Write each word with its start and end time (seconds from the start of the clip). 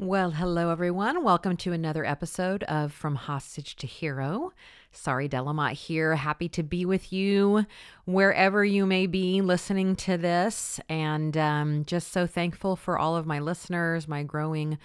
Well, 0.00 0.30
hello 0.30 0.70
everyone. 0.70 1.24
Welcome 1.24 1.56
to 1.56 1.72
another 1.72 2.04
episode 2.04 2.62
of 2.62 2.92
From 2.92 3.16
Hostage 3.16 3.74
to 3.78 3.88
Hero. 3.88 4.52
Sari, 4.92 5.28
Delamotte 5.28 5.72
here. 5.72 6.14
Happy 6.14 6.48
to 6.50 6.62
be 6.62 6.84
with 6.84 7.12
you 7.12 7.66
wherever 8.04 8.64
you 8.64 8.86
may 8.86 9.08
be 9.08 9.40
listening 9.40 9.96
to 9.96 10.16
this. 10.16 10.78
And 10.88 11.36
um, 11.36 11.84
just 11.84 12.12
so 12.12 12.28
thankful 12.28 12.76
for 12.76 12.96
all 12.96 13.16
of 13.16 13.26
my 13.26 13.40
listeners, 13.40 14.06
my 14.06 14.22
growing 14.22 14.78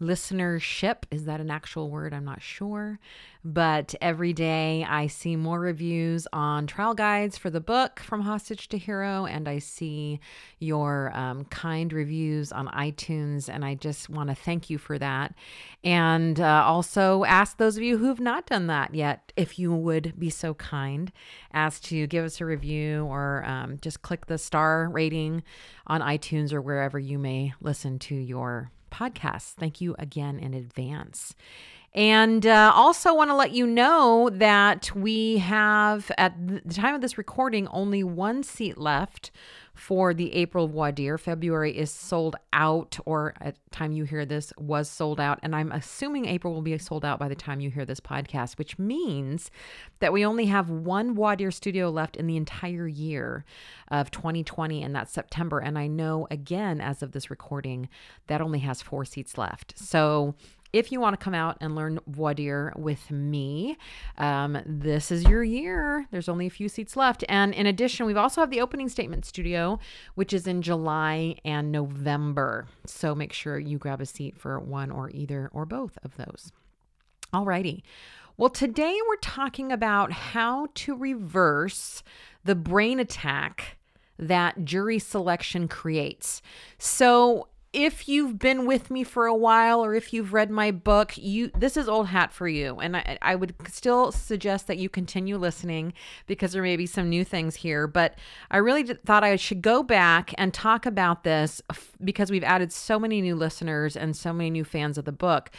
listenership. 0.00 1.04
Is 1.10 1.24
that 1.24 1.40
an 1.40 1.50
actual 1.50 1.90
word? 1.90 2.12
I'm 2.12 2.24
not 2.24 2.42
sure. 2.42 2.98
But 3.44 3.94
every 4.00 4.32
day 4.32 4.84
I 4.88 5.06
see 5.06 5.36
more 5.36 5.60
reviews 5.60 6.26
on 6.32 6.66
trial 6.66 6.94
guides 6.94 7.38
for 7.38 7.48
the 7.48 7.60
book 7.60 8.00
From 8.00 8.22
Hostage 8.22 8.68
to 8.70 8.78
Hero, 8.78 9.24
and 9.24 9.48
I 9.48 9.60
see 9.60 10.18
your 10.58 11.16
um, 11.16 11.44
kind 11.44 11.92
reviews 11.92 12.50
on 12.50 12.66
iTunes. 12.68 13.48
And 13.48 13.64
I 13.64 13.76
just 13.76 14.10
want 14.10 14.30
to 14.30 14.34
thank 14.34 14.68
you 14.68 14.78
for 14.78 14.98
that. 14.98 15.34
And 15.84 16.40
uh, 16.40 16.64
also 16.66 17.22
ask 17.24 17.56
those 17.56 17.76
of 17.76 17.84
you 17.84 17.98
who've 17.98 18.18
not 18.18 18.46
done 18.46 18.66
that 18.66 18.94
yet 18.94 19.32
if 19.36 19.58
you 19.58 19.72
would 19.72 20.18
be 20.18 20.30
so 20.30 20.54
kind 20.54 21.12
as 21.52 21.78
to 21.80 22.06
give 22.08 22.24
us 22.24 22.40
a 22.40 22.44
review 22.44 23.04
or 23.04 23.44
um, 23.46 23.78
just 23.80 24.02
click 24.02 24.26
the 24.26 24.38
star 24.38 24.88
rating 24.88 25.44
on 25.86 26.00
iTunes 26.00 26.52
or 26.52 26.60
wherever 26.60 26.98
you 26.98 27.18
may 27.18 27.52
listen 27.60 27.98
to 28.00 28.14
your 28.14 28.72
podcasts. 28.90 29.52
Thank 29.52 29.80
you 29.80 29.94
again 29.98 30.38
in 30.38 30.54
advance. 30.54 31.34
And 31.96 32.46
uh, 32.46 32.72
also 32.74 33.14
want 33.14 33.30
to 33.30 33.34
let 33.34 33.52
you 33.52 33.66
know 33.66 34.28
that 34.30 34.94
we 34.94 35.38
have, 35.38 36.12
at 36.18 36.34
the 36.46 36.74
time 36.74 36.94
of 36.94 37.00
this 37.00 37.16
recording, 37.16 37.66
only 37.68 38.04
one 38.04 38.42
seat 38.42 38.76
left 38.76 39.30
for 39.72 40.12
the 40.12 40.34
April 40.34 40.68
dire. 40.92 41.16
February 41.16 41.76
is 41.76 41.90
sold 41.90 42.36
out, 42.52 42.98
or 43.06 43.32
at 43.40 43.54
the 43.54 43.70
time 43.70 43.92
you 43.92 44.04
hear 44.04 44.26
this, 44.26 44.52
was 44.58 44.90
sold 44.90 45.18
out. 45.20 45.38
And 45.42 45.56
I'm 45.56 45.72
assuming 45.72 46.26
April 46.26 46.52
will 46.52 46.62
be 46.62 46.76
sold 46.76 47.02
out 47.02 47.18
by 47.18 47.28
the 47.28 47.34
time 47.34 47.60
you 47.60 47.70
hear 47.70 47.86
this 47.86 48.00
podcast, 48.00 48.58
which 48.58 48.78
means 48.78 49.50
that 50.00 50.12
we 50.12 50.24
only 50.24 50.46
have 50.46 50.68
one 50.68 51.14
dire 51.14 51.50
studio 51.50 51.88
left 51.88 52.16
in 52.16 52.26
the 52.26 52.36
entire 52.36 52.86
year 52.86 53.46
of 53.88 54.10
2020, 54.10 54.82
and 54.82 54.94
that's 54.94 55.12
September. 55.12 55.60
And 55.60 55.78
I 55.78 55.86
know, 55.86 56.26
again, 56.30 56.80
as 56.80 57.02
of 57.02 57.12
this 57.12 57.30
recording, 57.30 57.88
that 58.26 58.42
only 58.42 58.58
has 58.60 58.82
four 58.82 59.06
seats 59.06 59.38
left. 59.38 59.78
So 59.78 60.34
if 60.72 60.92
you 60.92 61.00
want 61.00 61.18
to 61.18 61.22
come 61.24 61.34
out 61.34 61.56
and 61.60 61.74
learn 61.74 61.98
dire 62.10 62.72
with 62.76 63.10
me, 63.10 63.76
um, 64.18 64.58
this 64.66 65.10
is 65.10 65.24
your 65.24 65.42
year. 65.42 66.06
There's 66.10 66.28
only 66.28 66.46
a 66.46 66.50
few 66.50 66.68
seats 66.68 66.96
left. 66.96 67.24
And 67.28 67.54
in 67.54 67.66
addition, 67.66 68.06
we've 68.06 68.16
also 68.16 68.40
have 68.40 68.50
the 68.50 68.60
opening 68.60 68.88
statement 68.88 69.24
studio, 69.24 69.78
which 70.14 70.32
is 70.32 70.46
in 70.46 70.62
July 70.62 71.36
and 71.44 71.72
November. 71.72 72.66
So 72.86 73.14
make 73.14 73.32
sure 73.32 73.58
you 73.58 73.78
grab 73.78 74.00
a 74.00 74.06
seat 74.06 74.36
for 74.36 74.58
one 74.58 74.90
or 74.90 75.10
either 75.10 75.50
or 75.52 75.64
both 75.64 75.98
of 76.02 76.16
those. 76.16 76.52
Alrighty. 77.32 77.82
Well, 78.36 78.50
today 78.50 78.98
we're 79.08 79.16
talking 79.16 79.72
about 79.72 80.12
how 80.12 80.68
to 80.74 80.94
reverse 80.94 82.02
the 82.44 82.54
brain 82.54 83.00
attack 83.00 83.78
that 84.18 84.64
jury 84.64 84.98
selection 84.98 85.68
creates. 85.68 86.42
So, 86.78 87.48
if 87.72 88.08
you've 88.08 88.38
been 88.38 88.64
with 88.64 88.90
me 88.90 89.04
for 89.04 89.26
a 89.26 89.34
while 89.34 89.84
or 89.84 89.94
if 89.94 90.12
you've 90.12 90.32
read 90.32 90.50
my 90.50 90.70
book, 90.70 91.16
you 91.16 91.50
this 91.58 91.76
is 91.76 91.88
old 91.88 92.08
hat 92.08 92.32
for 92.32 92.48
you. 92.48 92.78
And 92.78 92.96
I, 92.96 93.18
I 93.20 93.34
would 93.34 93.54
still 93.68 94.12
suggest 94.12 94.66
that 94.66 94.78
you 94.78 94.88
continue 94.88 95.36
listening 95.36 95.92
because 96.26 96.52
there 96.52 96.62
may 96.62 96.76
be 96.76 96.86
some 96.86 97.08
new 97.08 97.24
things 97.24 97.56
here. 97.56 97.86
But 97.86 98.14
I 98.50 98.58
really 98.58 98.84
thought 98.84 99.24
I 99.24 99.36
should 99.36 99.62
go 99.62 99.82
back 99.82 100.32
and 100.38 100.54
talk 100.54 100.86
about 100.86 101.24
this 101.24 101.60
because 102.02 102.30
we've 102.30 102.44
added 102.44 102.72
so 102.72 102.98
many 102.98 103.20
new 103.20 103.34
listeners 103.34 103.96
and 103.96 104.16
so 104.16 104.32
many 104.32 104.50
new 104.50 104.64
fans 104.64 104.96
of 104.96 105.04
the 105.04 105.12
book. 105.12 105.50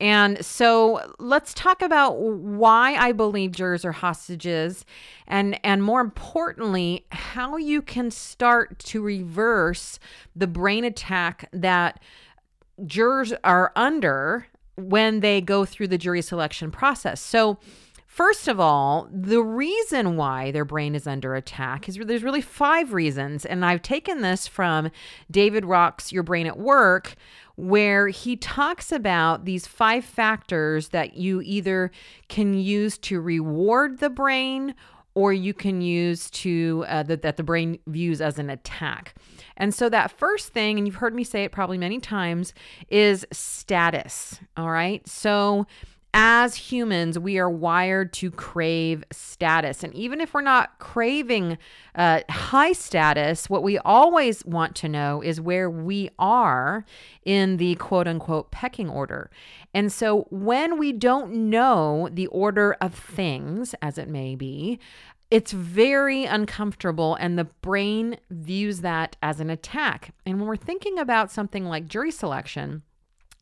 And 0.00 0.44
so 0.44 1.14
let's 1.18 1.52
talk 1.54 1.82
about 1.82 2.18
why 2.20 2.94
I 2.94 3.12
believe 3.12 3.52
jurors 3.52 3.84
are 3.84 3.92
hostages 3.92 4.84
and 5.26 5.58
and 5.64 5.82
more 5.82 6.00
importantly, 6.00 7.04
how 7.10 7.56
you 7.56 7.82
can 7.82 8.10
start 8.10 8.78
to 8.80 9.02
reverse 9.02 9.98
the 10.36 10.46
brain 10.46 10.84
attack 10.84 11.48
that 11.52 12.00
jurors 12.86 13.32
are 13.42 13.72
under 13.74 14.46
when 14.76 15.20
they 15.20 15.40
go 15.40 15.64
through 15.64 15.88
the 15.88 15.98
jury 15.98 16.22
selection 16.22 16.70
process. 16.70 17.20
So 17.20 17.58
First 18.18 18.48
of 18.48 18.58
all, 18.58 19.08
the 19.12 19.44
reason 19.44 20.16
why 20.16 20.50
their 20.50 20.64
brain 20.64 20.96
is 20.96 21.06
under 21.06 21.36
attack 21.36 21.88
is 21.88 21.98
there's 21.98 22.24
really 22.24 22.40
five 22.40 22.92
reasons. 22.92 23.46
And 23.46 23.64
I've 23.64 23.80
taken 23.80 24.22
this 24.22 24.48
from 24.48 24.90
David 25.30 25.64
Rock's 25.64 26.10
Your 26.10 26.24
Brain 26.24 26.48
at 26.48 26.58
Work, 26.58 27.14
where 27.58 28.06
he 28.06 28.36
talks 28.36 28.92
about 28.92 29.44
these 29.44 29.66
five 29.66 30.04
factors 30.04 30.90
that 30.90 31.16
you 31.16 31.42
either 31.42 31.90
can 32.28 32.54
use 32.54 32.96
to 32.96 33.20
reward 33.20 33.98
the 33.98 34.08
brain 34.08 34.76
or 35.14 35.32
you 35.32 35.52
can 35.52 35.80
use 35.80 36.30
to 36.30 36.84
uh, 36.86 37.02
that, 37.02 37.22
that 37.22 37.36
the 37.36 37.42
brain 37.42 37.76
views 37.88 38.20
as 38.20 38.38
an 38.38 38.48
attack. 38.48 39.16
And 39.56 39.74
so 39.74 39.88
that 39.88 40.12
first 40.12 40.52
thing, 40.52 40.78
and 40.78 40.86
you've 40.86 40.94
heard 40.94 41.16
me 41.16 41.24
say 41.24 41.42
it 41.42 41.50
probably 41.50 41.78
many 41.78 41.98
times, 41.98 42.54
is 42.90 43.26
status. 43.32 44.38
All 44.56 44.70
right. 44.70 45.06
So 45.08 45.66
as 46.14 46.54
humans, 46.54 47.18
we 47.18 47.38
are 47.38 47.50
wired 47.50 48.12
to 48.14 48.30
crave 48.30 49.04
status. 49.12 49.84
And 49.84 49.94
even 49.94 50.20
if 50.20 50.32
we're 50.32 50.40
not 50.40 50.78
craving 50.78 51.58
uh, 51.94 52.20
high 52.30 52.72
status, 52.72 53.50
what 53.50 53.62
we 53.62 53.78
always 53.78 54.44
want 54.44 54.74
to 54.76 54.88
know 54.88 55.22
is 55.22 55.40
where 55.40 55.68
we 55.68 56.10
are 56.18 56.84
in 57.24 57.58
the 57.58 57.74
quote 57.76 58.08
unquote 58.08 58.50
pecking 58.50 58.88
order. 58.88 59.30
And 59.74 59.92
so 59.92 60.26
when 60.30 60.78
we 60.78 60.92
don't 60.92 61.50
know 61.50 62.08
the 62.10 62.26
order 62.28 62.76
of 62.80 62.94
things, 62.94 63.74
as 63.82 63.98
it 63.98 64.08
may 64.08 64.34
be, 64.34 64.78
it's 65.30 65.52
very 65.52 66.24
uncomfortable, 66.24 67.14
and 67.16 67.38
the 67.38 67.44
brain 67.44 68.16
views 68.30 68.80
that 68.80 69.16
as 69.22 69.40
an 69.40 69.50
attack. 69.50 70.14
And 70.24 70.38
when 70.38 70.48
we're 70.48 70.56
thinking 70.56 70.98
about 70.98 71.30
something 71.30 71.66
like 71.66 71.86
jury 71.86 72.10
selection, 72.10 72.82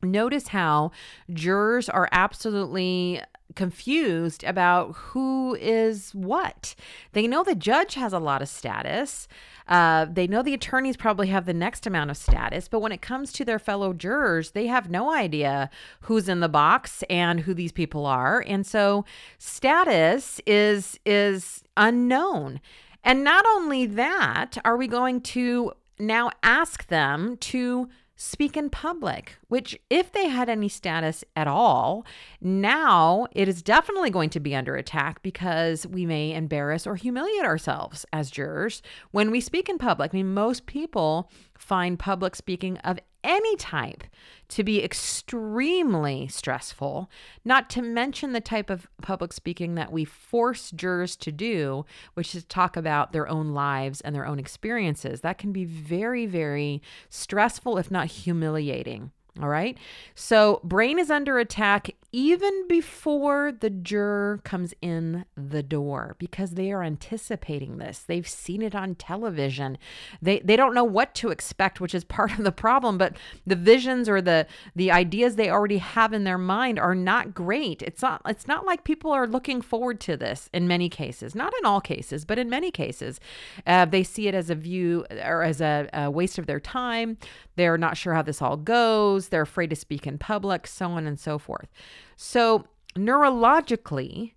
Notice 0.03 0.49
how 0.49 0.93
jurors 1.33 1.89
are 1.89 2.09
absolutely 2.13 3.23
confused 3.55 4.45
about 4.45 4.93
who 4.97 5.57
is 5.57 6.15
what. 6.15 6.75
They 7.13 7.27
know 7.27 7.43
the 7.43 7.55
judge 7.55 7.95
has 7.95 8.13
a 8.13 8.19
lot 8.19 8.43
of 8.43 8.49
status. 8.49 9.29
Uh, 9.67 10.05
they 10.05 10.27
know 10.27 10.43
the 10.43 10.55
attorneys 10.55 10.97
probably 10.97 11.29
have 11.29 11.47
the 11.47 11.55
next 11.55 11.87
amount 11.87 12.11
of 12.11 12.17
status, 12.17 12.69
but 12.69 12.81
when 12.81 12.93
it 12.93 13.03
comes 13.03 13.33
to 13.33 13.45
their 13.45 13.59
fellow 13.59 13.93
jurors, 13.93 14.51
they 14.51 14.67
have 14.67 14.91
no 14.91 15.13
idea 15.13 15.71
who's 16.03 16.29
in 16.29 16.41
the 16.41 16.49
box 16.49 17.03
and 17.09 17.41
who 17.41 17.55
these 17.55 17.73
people 17.73 18.07
are. 18.07 18.45
And 18.47 18.67
so 18.67 19.05
status 19.39 20.41
is 20.47 21.01
is 21.05 21.65
unknown. 21.77 22.61
And 23.03 23.25
not 23.25 23.45
only 23.47 23.87
that, 23.87 24.59
are 24.65 24.77
we 24.77 24.89
going 24.89 25.21
to 25.23 25.73
now 25.99 26.31
ask 26.43 26.89
them 26.89 27.37
to 27.39 27.89
speak 28.17 28.57
in 28.57 28.71
public, 28.71 29.37
which, 29.49 29.79
if 29.91 30.11
they 30.11 30.29
had 30.29 30.49
any 30.49 30.69
status 30.69 31.23
at 31.37 31.47
all, 31.47 32.05
now 32.41 33.27
it 33.33 33.47
is 33.47 33.63
definitely 33.63 34.11
going 34.11 34.31
to 34.31 34.41
be 34.41 34.57
under 34.57 34.75
attack 34.75 35.23
because 35.23 35.87
we 35.87 36.07
may 36.07 36.35
embarrass 36.35 36.87
or 36.87 36.97
humiliate 36.97 37.45
ourselves 37.45 38.07
as 38.13 38.31
jurors 38.31 38.83
when 39.11 39.31
we 39.31 39.41
speak 39.41 39.69
in 39.69 39.77
public. 39.77 40.13
I 40.13 40.17
mean, 40.17 40.33
most 40.33 40.67
people 40.67 41.31
find 41.59 41.99
public 41.99 42.35
speaking 42.35 42.79
of 42.79 42.99
any 43.27 43.57
type 43.57 44.05
to 44.49 44.63
be 44.63 44.83
extremely 44.83 46.29
stressful, 46.29 47.11
not 47.45 47.69
to 47.71 47.83
mention 47.83 48.33
the 48.33 48.41
type 48.41 48.71
of 48.71 48.87
public 49.03 49.33
speaking 49.33 49.75
that 49.75 49.91
we 49.91 50.05
force 50.05 50.71
jurors 50.71 51.17
to 51.17 51.33
do, 51.33 51.85
which 52.15 52.35
is 52.35 52.45
talk 52.45 52.77
about 52.77 53.13
their 53.13 53.29
own 53.29 53.53
lives 53.53 54.01
and 54.01 54.15
their 54.15 54.27
own 54.27 54.39
experiences. 54.39 55.21
That 55.23 55.39
can 55.39 55.53
be 55.53 55.65
very, 55.65 56.27
very 56.27 56.81
stressful, 57.11 57.77
if 57.77 57.91
not 57.91 58.07
humiliating. 58.07 59.11
All 59.43 59.49
right. 59.49 59.77
So, 60.15 60.61
brain 60.65 60.99
is 60.99 61.11
under 61.11 61.39
attack 61.39 61.91
even 62.17 62.67
before 62.67 63.53
the 63.53 63.69
juror 63.69 64.41
comes 64.43 64.73
in 64.81 65.27
the 65.37 65.63
door 65.63 66.17
because 66.19 66.53
they 66.53 66.73
are 66.73 66.83
anticipating 66.83 67.77
this. 67.77 67.99
They've 67.99 68.27
seen 68.27 68.63
it 68.63 68.75
on 68.75 68.95
television. 68.95 69.77
They 70.23 70.39
they 70.39 70.57
don't 70.57 70.73
know 70.73 70.83
what 70.83 71.15
to 71.17 71.29
expect, 71.29 71.79
which 71.79 71.95
is 71.95 72.05
part 72.05 72.33
of 72.33 72.43
the 72.43 72.53
problem, 72.53 72.97
but 72.97 73.19
the 73.47 73.55
visions 73.55 74.09
or 74.09 74.23
the 74.23 74.47
the 74.75 74.91
ideas 74.91 75.37
they 75.37 75.51
already 75.51 75.77
have 75.77 76.15
in 76.15 76.25
their 76.25 76.39
mind 76.39 76.79
are 76.79 76.95
not 76.95 77.35
great. 77.35 77.83
It's 77.83 78.01
not 78.01 78.23
it's 78.25 78.49
not 78.49 78.65
like 78.65 78.83
people 78.85 79.11
are 79.13 79.27
looking 79.27 79.61
forward 79.61 80.01
to 80.01 80.17
this 80.17 80.49
in 80.55 80.67
many 80.67 80.89
cases. 80.89 81.35
Not 81.35 81.53
in 81.61 81.67
all 81.67 81.83
cases, 81.83 82.25
but 82.25 82.39
in 82.39 82.49
many 82.49 82.71
cases. 82.71 83.21
Uh, 83.67 83.85
they 83.85 84.03
see 84.03 84.27
it 84.27 84.35
as 84.35 84.49
a 84.49 84.55
view 84.55 85.05
or 85.23 85.43
as 85.43 85.61
a, 85.61 85.87
a 85.93 86.11
waste 86.11 86.39
of 86.39 86.47
their 86.47 86.61
time. 86.61 87.19
They're 87.57 87.77
not 87.77 87.99
sure 87.99 88.15
how 88.15 88.23
this 88.23 88.41
all 88.41 88.57
goes. 88.57 89.29
They're 89.29 89.43
afraid 89.43 89.69
to 89.69 89.77
speak 89.77 90.07
in 90.07 90.17
public, 90.17 90.67
so 90.67 90.93
on 90.93 91.07
and 91.07 91.21
so 91.21 91.39
forth. 91.39 91.69
So, 92.17 92.67
neurologically, 92.95 94.33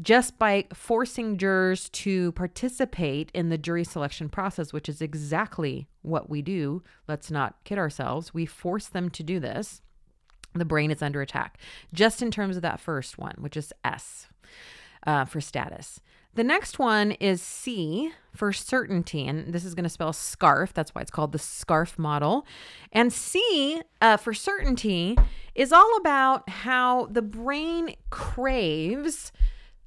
just 0.00 0.38
by 0.38 0.66
forcing 0.72 1.36
jurors 1.36 1.88
to 1.90 2.32
participate 2.32 3.30
in 3.34 3.48
the 3.48 3.58
jury 3.58 3.84
selection 3.84 4.28
process, 4.28 4.72
which 4.72 4.88
is 4.88 5.02
exactly 5.02 5.88
what 6.02 6.30
we 6.30 6.40
do, 6.40 6.82
let's 7.06 7.30
not 7.30 7.56
kid 7.64 7.78
ourselves, 7.78 8.32
we 8.32 8.46
force 8.46 8.86
them 8.86 9.10
to 9.10 9.22
do 9.22 9.40
this. 9.40 9.82
The 10.54 10.64
brain 10.64 10.90
is 10.90 11.02
under 11.02 11.20
attack, 11.20 11.58
just 11.92 12.22
in 12.22 12.30
terms 12.30 12.56
of 12.56 12.62
that 12.62 12.80
first 12.80 13.18
one, 13.18 13.34
which 13.38 13.56
is 13.56 13.72
S 13.84 14.28
uh, 15.06 15.24
for 15.24 15.40
status. 15.40 16.00
The 16.38 16.44
next 16.44 16.78
one 16.78 17.10
is 17.10 17.42
C 17.42 18.12
for 18.32 18.52
certainty, 18.52 19.26
and 19.26 19.52
this 19.52 19.64
is 19.64 19.74
going 19.74 19.82
to 19.82 19.90
spell 19.90 20.12
scarf. 20.12 20.72
That's 20.72 20.94
why 20.94 21.00
it's 21.00 21.10
called 21.10 21.32
the 21.32 21.38
scarf 21.40 21.98
model. 21.98 22.46
And 22.92 23.12
C 23.12 23.82
uh, 24.00 24.18
for 24.18 24.32
certainty 24.32 25.18
is 25.56 25.72
all 25.72 25.96
about 25.96 26.48
how 26.48 27.06
the 27.06 27.22
brain 27.22 27.96
craves 28.10 29.32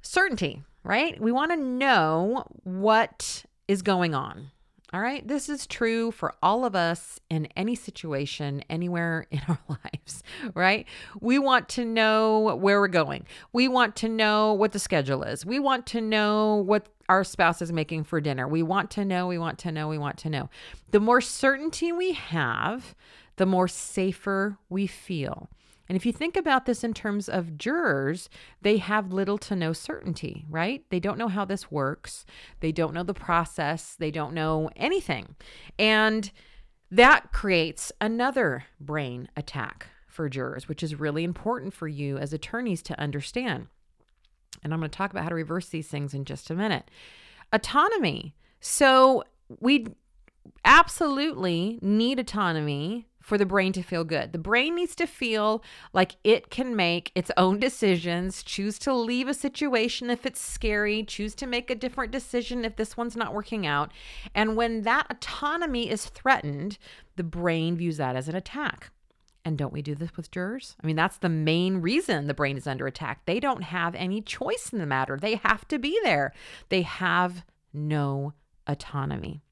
certainty, 0.02 0.62
right? 0.84 1.18
We 1.18 1.32
want 1.32 1.52
to 1.52 1.56
know 1.56 2.44
what 2.64 3.46
is 3.66 3.80
going 3.80 4.14
on. 4.14 4.50
All 4.94 5.00
right. 5.00 5.26
This 5.26 5.48
is 5.48 5.66
true 5.66 6.10
for 6.10 6.34
all 6.42 6.66
of 6.66 6.76
us 6.76 7.18
in 7.30 7.48
any 7.56 7.74
situation, 7.74 8.62
anywhere 8.68 9.26
in 9.30 9.40
our 9.48 9.58
lives, 9.68 10.22
right? 10.54 10.86
We 11.18 11.38
want 11.38 11.70
to 11.70 11.84
know 11.86 12.56
where 12.56 12.78
we're 12.78 12.88
going. 12.88 13.26
We 13.54 13.68
want 13.68 13.96
to 13.96 14.08
know 14.08 14.52
what 14.52 14.72
the 14.72 14.78
schedule 14.78 15.22
is. 15.22 15.46
We 15.46 15.58
want 15.58 15.86
to 15.88 16.00
know 16.02 16.56
what 16.56 16.88
our 17.08 17.24
spouse 17.24 17.62
is 17.62 17.72
making 17.72 18.04
for 18.04 18.20
dinner. 18.20 18.46
We 18.46 18.62
want 18.62 18.90
to 18.92 19.04
know, 19.04 19.26
we 19.26 19.38
want 19.38 19.58
to 19.60 19.72
know, 19.72 19.88
we 19.88 19.98
want 19.98 20.18
to 20.18 20.30
know. 20.30 20.50
The 20.90 21.00
more 21.00 21.22
certainty 21.22 21.90
we 21.90 22.12
have, 22.12 22.94
the 23.36 23.46
more 23.46 23.68
safer 23.68 24.58
we 24.68 24.86
feel. 24.86 25.48
And 25.88 25.96
if 25.96 26.06
you 26.06 26.12
think 26.12 26.36
about 26.36 26.66
this 26.66 26.84
in 26.84 26.94
terms 26.94 27.28
of 27.28 27.58
jurors, 27.58 28.30
they 28.62 28.78
have 28.78 29.12
little 29.12 29.38
to 29.38 29.56
no 29.56 29.72
certainty, 29.72 30.46
right? 30.48 30.84
They 30.90 31.00
don't 31.00 31.18
know 31.18 31.28
how 31.28 31.44
this 31.44 31.70
works. 31.70 32.24
They 32.60 32.72
don't 32.72 32.94
know 32.94 33.02
the 33.02 33.14
process. 33.14 33.94
They 33.98 34.10
don't 34.10 34.34
know 34.34 34.70
anything. 34.76 35.34
And 35.78 36.30
that 36.90 37.32
creates 37.32 37.90
another 38.00 38.64
brain 38.80 39.28
attack 39.36 39.88
for 40.06 40.28
jurors, 40.28 40.68
which 40.68 40.82
is 40.82 40.94
really 40.94 41.24
important 41.24 41.74
for 41.74 41.88
you 41.88 42.18
as 42.18 42.32
attorneys 42.32 42.82
to 42.82 43.00
understand. 43.00 43.66
And 44.62 44.72
I'm 44.72 44.80
going 44.80 44.90
to 44.90 44.96
talk 44.96 45.10
about 45.10 45.24
how 45.24 45.30
to 45.30 45.34
reverse 45.34 45.68
these 45.68 45.88
things 45.88 46.14
in 46.14 46.24
just 46.24 46.50
a 46.50 46.54
minute. 46.54 46.90
Autonomy. 47.52 48.34
So 48.60 49.24
we 49.60 49.86
absolutely 50.64 51.78
need 51.82 52.18
autonomy 52.18 53.06
for 53.22 53.38
the 53.38 53.46
brain 53.46 53.72
to 53.72 53.82
feel 53.82 54.04
good. 54.04 54.32
The 54.32 54.38
brain 54.38 54.74
needs 54.74 54.94
to 54.96 55.06
feel 55.06 55.62
like 55.92 56.16
it 56.24 56.50
can 56.50 56.74
make 56.74 57.12
its 57.14 57.30
own 57.36 57.58
decisions, 57.58 58.42
choose 58.42 58.78
to 58.80 58.92
leave 58.92 59.28
a 59.28 59.34
situation 59.34 60.10
if 60.10 60.26
it's 60.26 60.40
scary, 60.40 61.04
choose 61.04 61.34
to 61.36 61.46
make 61.46 61.70
a 61.70 61.74
different 61.74 62.12
decision 62.12 62.64
if 62.64 62.76
this 62.76 62.96
one's 62.96 63.16
not 63.16 63.32
working 63.32 63.66
out. 63.66 63.92
And 64.34 64.56
when 64.56 64.82
that 64.82 65.06
autonomy 65.08 65.88
is 65.88 66.06
threatened, 66.06 66.78
the 67.16 67.24
brain 67.24 67.76
views 67.76 67.98
that 67.98 68.16
as 68.16 68.28
an 68.28 68.34
attack. 68.34 68.90
And 69.44 69.58
don't 69.58 69.72
we 69.72 69.82
do 69.82 69.94
this 69.94 70.16
with 70.16 70.30
jurors? 70.30 70.76
I 70.82 70.86
mean, 70.86 70.96
that's 70.96 71.18
the 71.18 71.28
main 71.28 71.78
reason 71.78 72.26
the 72.26 72.34
brain 72.34 72.56
is 72.56 72.66
under 72.66 72.86
attack. 72.86 73.26
They 73.26 73.40
don't 73.40 73.62
have 73.62 73.94
any 73.94 74.20
choice 74.20 74.70
in 74.72 74.78
the 74.78 74.86
matter, 74.86 75.16
they 75.16 75.36
have 75.36 75.66
to 75.68 75.78
be 75.78 75.98
there. 76.04 76.32
They 76.68 76.82
have 76.82 77.44
no 77.72 78.34
autonomy. 78.66 79.42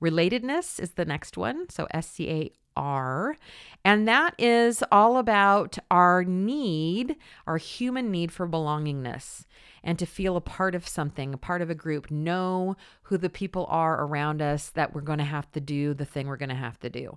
Relatedness 0.00 0.80
is 0.80 0.92
the 0.92 1.04
next 1.04 1.36
one. 1.36 1.68
So 1.68 1.86
S 1.90 2.08
C 2.08 2.30
A 2.30 2.52
R. 2.76 3.36
And 3.84 4.06
that 4.08 4.34
is 4.38 4.82
all 4.92 5.16
about 5.16 5.78
our 5.90 6.24
need, 6.24 7.16
our 7.46 7.56
human 7.56 8.10
need 8.10 8.32
for 8.32 8.48
belongingness 8.48 9.44
and 9.82 9.98
to 9.98 10.06
feel 10.06 10.36
a 10.36 10.40
part 10.40 10.74
of 10.74 10.86
something, 10.86 11.32
a 11.32 11.38
part 11.38 11.62
of 11.62 11.70
a 11.70 11.74
group, 11.74 12.10
know 12.10 12.76
who 13.04 13.16
the 13.16 13.30
people 13.30 13.66
are 13.68 14.04
around 14.04 14.42
us 14.42 14.68
that 14.70 14.94
we're 14.94 15.00
going 15.00 15.18
to 15.18 15.24
have 15.24 15.50
to 15.52 15.60
do 15.60 15.94
the 15.94 16.04
thing 16.04 16.26
we're 16.26 16.36
going 16.36 16.50
to 16.50 16.54
have 16.54 16.78
to 16.80 16.90
do. 16.90 17.16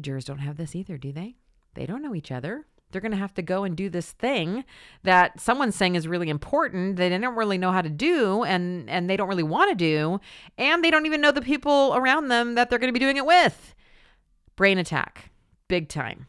Jurors 0.00 0.24
don't 0.24 0.38
have 0.38 0.56
this 0.56 0.76
either, 0.76 0.96
do 0.96 1.12
they? 1.12 1.36
They 1.74 1.86
don't 1.86 2.02
know 2.02 2.14
each 2.14 2.30
other. 2.30 2.66
They're 2.90 3.00
going 3.00 3.12
to 3.12 3.18
have 3.18 3.34
to 3.34 3.42
go 3.42 3.64
and 3.64 3.76
do 3.76 3.90
this 3.90 4.12
thing 4.12 4.64
that 5.02 5.40
someone's 5.40 5.74
saying 5.74 5.96
is 5.96 6.06
really 6.06 6.28
important. 6.28 6.96
They 6.96 7.08
don't 7.08 7.34
really 7.34 7.58
know 7.58 7.72
how 7.72 7.82
to 7.82 7.90
do 7.90 8.44
and 8.44 8.88
and 8.88 9.10
they 9.10 9.16
don't 9.16 9.28
really 9.28 9.42
want 9.42 9.70
to 9.70 9.74
do, 9.74 10.20
and 10.56 10.84
they 10.84 10.90
don't 10.90 11.04
even 11.04 11.20
know 11.20 11.32
the 11.32 11.42
people 11.42 11.94
around 11.96 12.28
them 12.28 12.54
that 12.54 12.70
they're 12.70 12.78
going 12.78 12.88
to 12.88 12.98
be 12.98 13.04
doing 13.04 13.16
it 13.16 13.26
with. 13.26 13.74
Brain 14.56 14.78
attack, 14.78 15.30
big 15.68 15.88
time. 15.88 16.26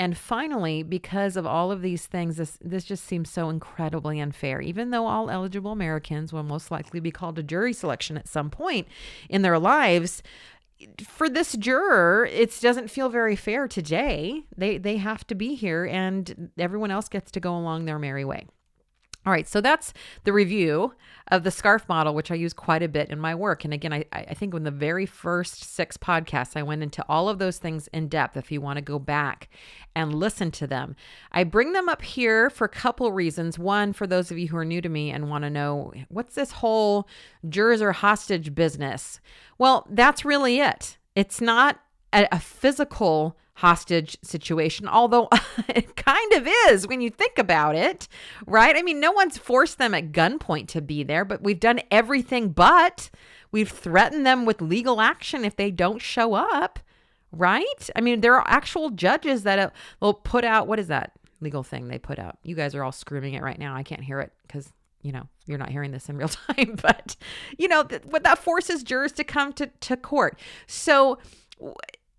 And 0.00 0.16
finally, 0.16 0.84
because 0.84 1.36
of 1.36 1.44
all 1.44 1.72
of 1.72 1.82
these 1.82 2.06
things, 2.06 2.36
this, 2.36 2.56
this 2.60 2.84
just 2.84 3.04
seems 3.04 3.30
so 3.30 3.50
incredibly 3.50 4.20
unfair. 4.20 4.60
Even 4.60 4.90
though 4.90 5.06
all 5.06 5.28
eligible 5.28 5.72
Americans 5.72 6.32
will 6.32 6.44
most 6.44 6.70
likely 6.70 7.00
be 7.00 7.10
called 7.10 7.36
to 7.36 7.42
jury 7.42 7.72
selection 7.72 8.16
at 8.16 8.28
some 8.28 8.48
point 8.48 8.86
in 9.28 9.42
their 9.42 9.58
lives, 9.58 10.22
for 11.04 11.28
this 11.28 11.56
juror, 11.56 12.28
it 12.30 12.56
doesn't 12.60 12.90
feel 12.90 13.08
very 13.08 13.34
fair 13.34 13.66
today. 13.66 14.44
They 14.56 14.78
they 14.78 14.98
have 14.98 15.26
to 15.26 15.34
be 15.34 15.56
here, 15.56 15.84
and 15.84 16.50
everyone 16.56 16.92
else 16.92 17.08
gets 17.08 17.32
to 17.32 17.40
go 17.40 17.56
along 17.56 17.84
their 17.84 17.98
merry 17.98 18.24
way. 18.24 18.46
All 19.28 19.32
right, 19.32 19.46
so 19.46 19.60
that's 19.60 19.92
the 20.24 20.32
review 20.32 20.94
of 21.30 21.42
the 21.44 21.50
SCARF 21.50 21.86
model, 21.86 22.14
which 22.14 22.30
I 22.30 22.34
use 22.34 22.54
quite 22.54 22.82
a 22.82 22.88
bit 22.88 23.10
in 23.10 23.18
my 23.18 23.34
work. 23.34 23.62
And 23.62 23.74
again, 23.74 23.92
I, 23.92 24.06
I 24.10 24.32
think 24.32 24.54
in 24.54 24.62
the 24.62 24.70
very 24.70 25.04
first 25.04 25.64
six 25.64 25.98
podcasts, 25.98 26.56
I 26.56 26.62
went 26.62 26.82
into 26.82 27.04
all 27.10 27.28
of 27.28 27.38
those 27.38 27.58
things 27.58 27.88
in 27.88 28.08
depth 28.08 28.38
if 28.38 28.50
you 28.50 28.62
want 28.62 28.78
to 28.78 28.80
go 28.80 28.98
back 28.98 29.50
and 29.94 30.14
listen 30.14 30.50
to 30.52 30.66
them. 30.66 30.96
I 31.30 31.44
bring 31.44 31.74
them 31.74 31.90
up 31.90 32.00
here 32.00 32.48
for 32.48 32.64
a 32.64 32.70
couple 32.70 33.12
reasons. 33.12 33.58
One, 33.58 33.92
for 33.92 34.06
those 34.06 34.30
of 34.30 34.38
you 34.38 34.48
who 34.48 34.56
are 34.56 34.64
new 34.64 34.80
to 34.80 34.88
me 34.88 35.10
and 35.10 35.28
want 35.28 35.44
to 35.44 35.50
know 35.50 35.92
what's 36.08 36.34
this 36.34 36.52
whole 36.52 37.06
jurors 37.46 37.82
or 37.82 37.92
hostage 37.92 38.54
business? 38.54 39.20
Well, 39.58 39.86
that's 39.90 40.24
really 40.24 40.58
it. 40.58 40.96
It's 41.14 41.42
not 41.42 41.80
a, 42.14 42.26
a 42.32 42.40
physical 42.40 43.36
hostage 43.58 44.16
situation, 44.22 44.86
although 44.86 45.28
it 45.68 45.96
kind 45.96 46.32
of 46.34 46.48
is 46.68 46.86
when 46.86 47.00
you 47.00 47.10
think 47.10 47.38
about 47.40 47.74
it, 47.74 48.06
right? 48.46 48.76
I 48.76 48.82
mean, 48.82 49.00
no 49.00 49.10
one's 49.10 49.36
forced 49.36 49.78
them 49.78 49.94
at 49.94 50.12
gunpoint 50.12 50.68
to 50.68 50.80
be 50.80 51.02
there, 51.02 51.24
but 51.24 51.42
we've 51.42 51.58
done 51.58 51.80
everything 51.90 52.50
but 52.50 53.10
we've 53.50 53.68
threatened 53.68 54.24
them 54.24 54.44
with 54.44 54.62
legal 54.62 55.00
action 55.00 55.44
if 55.44 55.56
they 55.56 55.72
don't 55.72 56.00
show 56.00 56.34
up, 56.34 56.78
right? 57.32 57.90
I 57.96 58.00
mean, 58.00 58.20
there 58.20 58.36
are 58.36 58.46
actual 58.46 58.90
judges 58.90 59.42
that 59.42 59.58
uh, 59.58 59.70
will 59.98 60.14
put 60.14 60.44
out 60.44 60.68
what 60.68 60.78
is 60.78 60.86
that 60.86 61.12
legal 61.40 61.64
thing 61.64 61.88
they 61.88 61.98
put 61.98 62.20
out? 62.20 62.38
You 62.44 62.54
guys 62.54 62.76
are 62.76 62.84
all 62.84 62.92
screaming 62.92 63.34
it 63.34 63.42
right 63.42 63.58
now. 63.58 63.74
I 63.74 63.82
can't 63.82 64.04
hear 64.04 64.20
it 64.20 64.32
because 64.46 64.72
you 65.02 65.10
know 65.10 65.28
you're 65.46 65.58
not 65.58 65.70
hearing 65.70 65.92
this 65.92 66.08
in 66.08 66.16
real 66.16 66.28
time 66.54 66.76
but 66.82 67.14
you 67.56 67.68
know 67.68 67.84
th- 67.84 68.02
what 68.04 68.24
that 68.24 68.36
forces 68.36 68.82
jurors 68.82 69.12
to 69.12 69.22
come 69.22 69.52
to, 69.52 69.68
to 69.78 69.96
court 69.96 70.36
so 70.66 71.18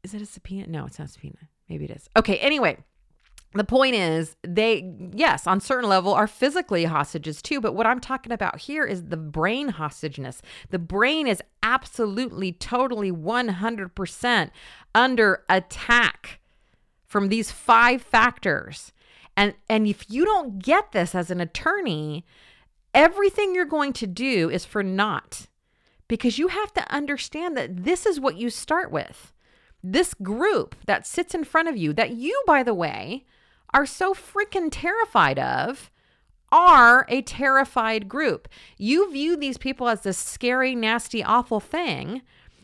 is 0.03 0.13
it 0.13 0.21
a 0.21 0.25
subpoena? 0.25 0.67
No, 0.67 0.85
it's 0.85 0.99
not 0.99 1.09
a 1.09 1.11
subpoena. 1.11 1.37
Maybe 1.67 1.85
it 1.85 1.91
is. 1.91 2.09
Okay, 2.15 2.37
anyway. 2.37 2.77
The 3.53 3.63
point 3.63 3.95
is, 3.95 4.35
they, 4.43 4.93
yes, 5.11 5.47
on 5.47 5.59
certain 5.59 5.89
level 5.89 6.13
are 6.13 6.27
physically 6.27 6.85
hostages 6.85 7.41
too, 7.41 7.59
but 7.59 7.73
what 7.73 7.87
I'm 7.87 7.99
talking 7.99 8.31
about 8.31 8.59
here 8.59 8.85
is 8.85 9.05
the 9.05 9.17
brain 9.17 9.71
hostageness. 9.71 10.41
The 10.69 10.77
brain 10.77 11.25
is 11.25 11.41
absolutely, 11.63 12.51
totally, 12.51 13.11
100% 13.11 14.51
under 14.93 15.43
attack 15.49 16.39
from 17.07 17.29
these 17.29 17.49
five 17.49 18.03
factors. 18.03 18.93
And, 19.35 19.55
and 19.67 19.87
if 19.87 20.05
you 20.11 20.25
don't 20.25 20.59
get 20.59 20.91
this 20.91 21.15
as 21.15 21.31
an 21.31 21.41
attorney, 21.41 22.25
everything 22.93 23.55
you're 23.55 23.65
going 23.65 23.93
to 23.93 24.05
do 24.05 24.51
is 24.51 24.63
for 24.63 24.83
naught 24.83 25.47
because 26.07 26.37
you 26.37 26.49
have 26.49 26.71
to 26.73 26.93
understand 26.93 27.57
that 27.57 27.83
this 27.83 28.05
is 28.05 28.19
what 28.19 28.37
you 28.37 28.51
start 28.51 28.91
with 28.91 29.33
this 29.83 30.13
group 30.13 30.75
that 30.85 31.07
sits 31.07 31.33
in 31.33 31.43
front 31.43 31.67
of 31.67 31.77
you, 31.77 31.93
that 31.93 32.11
you, 32.11 32.41
by 32.45 32.63
the 32.63 32.73
way, 32.73 33.25
are 33.73 33.85
so 33.85 34.13
freaking 34.13 34.69
terrified 34.71 35.39
of, 35.39 35.91
are 36.51 37.05
a 37.09 37.21
terrified 37.21 38.09
group. 38.09 38.47
You 38.77 39.11
view 39.11 39.37
these 39.37 39.57
people 39.57 39.87
as 39.87 40.01
this 40.01 40.17
scary, 40.17 40.75
nasty, 40.75 41.23
awful 41.23 41.59
thing 41.59 42.23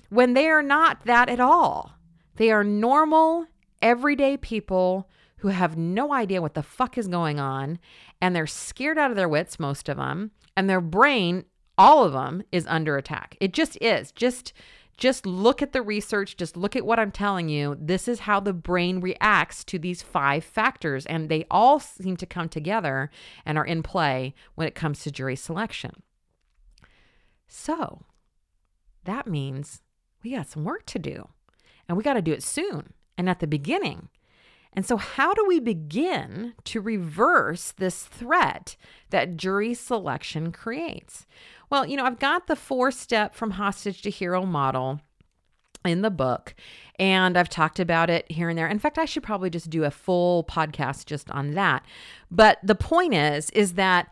when 0.09 0.33
they 0.33 0.47
are 0.47 0.63
not 0.63 1.05
that 1.05 1.29
at 1.29 1.39
all. 1.39 1.93
They 2.37 2.51
are 2.51 2.63
normal, 2.63 3.45
everyday 3.81 4.37
people 4.37 5.07
who 5.37 5.49
have 5.49 5.77
no 5.77 6.11
idea 6.13 6.41
what 6.41 6.55
the 6.55 6.63
fuck 6.63 6.97
is 6.97 7.07
going 7.07 7.39
on 7.39 7.77
and 8.21 8.35
they're 8.35 8.47
scared 8.47 8.97
out 8.97 9.11
of 9.11 9.17
their 9.17 9.29
wits, 9.29 9.59
most 9.59 9.87
of 9.89 9.97
them, 9.97 10.31
and 10.57 10.69
their 10.69 10.81
brain, 10.81 11.45
all 11.77 12.03
of 12.03 12.13
them, 12.13 12.41
is 12.51 12.65
under 12.67 12.97
attack. 12.97 13.37
It 13.39 13.53
just 13.53 13.77
is. 13.81 14.11
Just 14.11 14.53
just 14.97 15.25
look 15.25 15.61
at 15.61 15.73
the 15.73 15.81
research, 15.81 16.37
just 16.37 16.55
look 16.55 16.75
at 16.75 16.85
what 16.85 16.99
I'm 16.99 17.11
telling 17.11 17.49
you. 17.49 17.77
This 17.79 18.07
is 18.07 18.21
how 18.21 18.39
the 18.39 18.53
brain 18.53 19.01
reacts 19.01 19.63
to 19.65 19.79
these 19.79 20.01
five 20.01 20.43
factors, 20.43 21.05
and 21.05 21.27
they 21.27 21.45
all 21.51 21.79
seem 21.79 22.15
to 22.17 22.25
come 22.25 22.49
together 22.49 23.09
and 23.45 23.57
are 23.57 23.65
in 23.65 23.83
play 23.83 24.33
when 24.55 24.67
it 24.67 24.75
comes 24.75 25.03
to 25.03 25.11
jury 25.11 25.35
selection. 25.35 26.03
So 27.47 28.03
that 29.03 29.27
means 29.27 29.81
we 30.23 30.31
got 30.31 30.47
some 30.47 30.63
work 30.63 30.85
to 30.87 30.99
do, 30.99 31.29
and 31.87 31.97
we 31.97 32.03
got 32.03 32.13
to 32.13 32.21
do 32.21 32.33
it 32.33 32.43
soon 32.43 32.93
and 33.17 33.29
at 33.29 33.39
the 33.39 33.47
beginning. 33.47 34.09
And 34.75 34.85
so, 34.85 34.97
how 34.97 35.33
do 35.33 35.45
we 35.47 35.59
begin 35.59 36.53
to 36.65 36.81
reverse 36.81 37.71
this 37.71 38.03
threat 38.03 38.75
that 39.09 39.37
jury 39.37 39.73
selection 39.73 40.51
creates? 40.51 41.25
Well, 41.69 41.85
you 41.85 41.97
know, 41.97 42.05
I've 42.05 42.19
got 42.19 42.47
the 42.47 42.55
four 42.55 42.91
step 42.91 43.33
from 43.33 43.51
hostage 43.51 44.01
to 44.03 44.09
hero 44.09 44.45
model 44.45 44.99
in 45.85 46.01
the 46.01 46.11
book 46.11 46.55
and 46.97 47.37
I've 47.37 47.49
talked 47.49 47.79
about 47.79 48.09
it 48.09 48.29
here 48.31 48.49
and 48.49 48.57
there. 48.57 48.67
In 48.67 48.79
fact, 48.79 48.97
I 48.97 49.05
should 49.05 49.23
probably 49.23 49.49
just 49.49 49.69
do 49.69 49.83
a 49.83 49.91
full 49.91 50.43
podcast 50.43 51.05
just 51.05 51.29
on 51.31 51.51
that. 51.51 51.85
But 52.31 52.59
the 52.63 52.75
point 52.75 53.13
is 53.13 53.49
is 53.51 53.73
that 53.73 54.11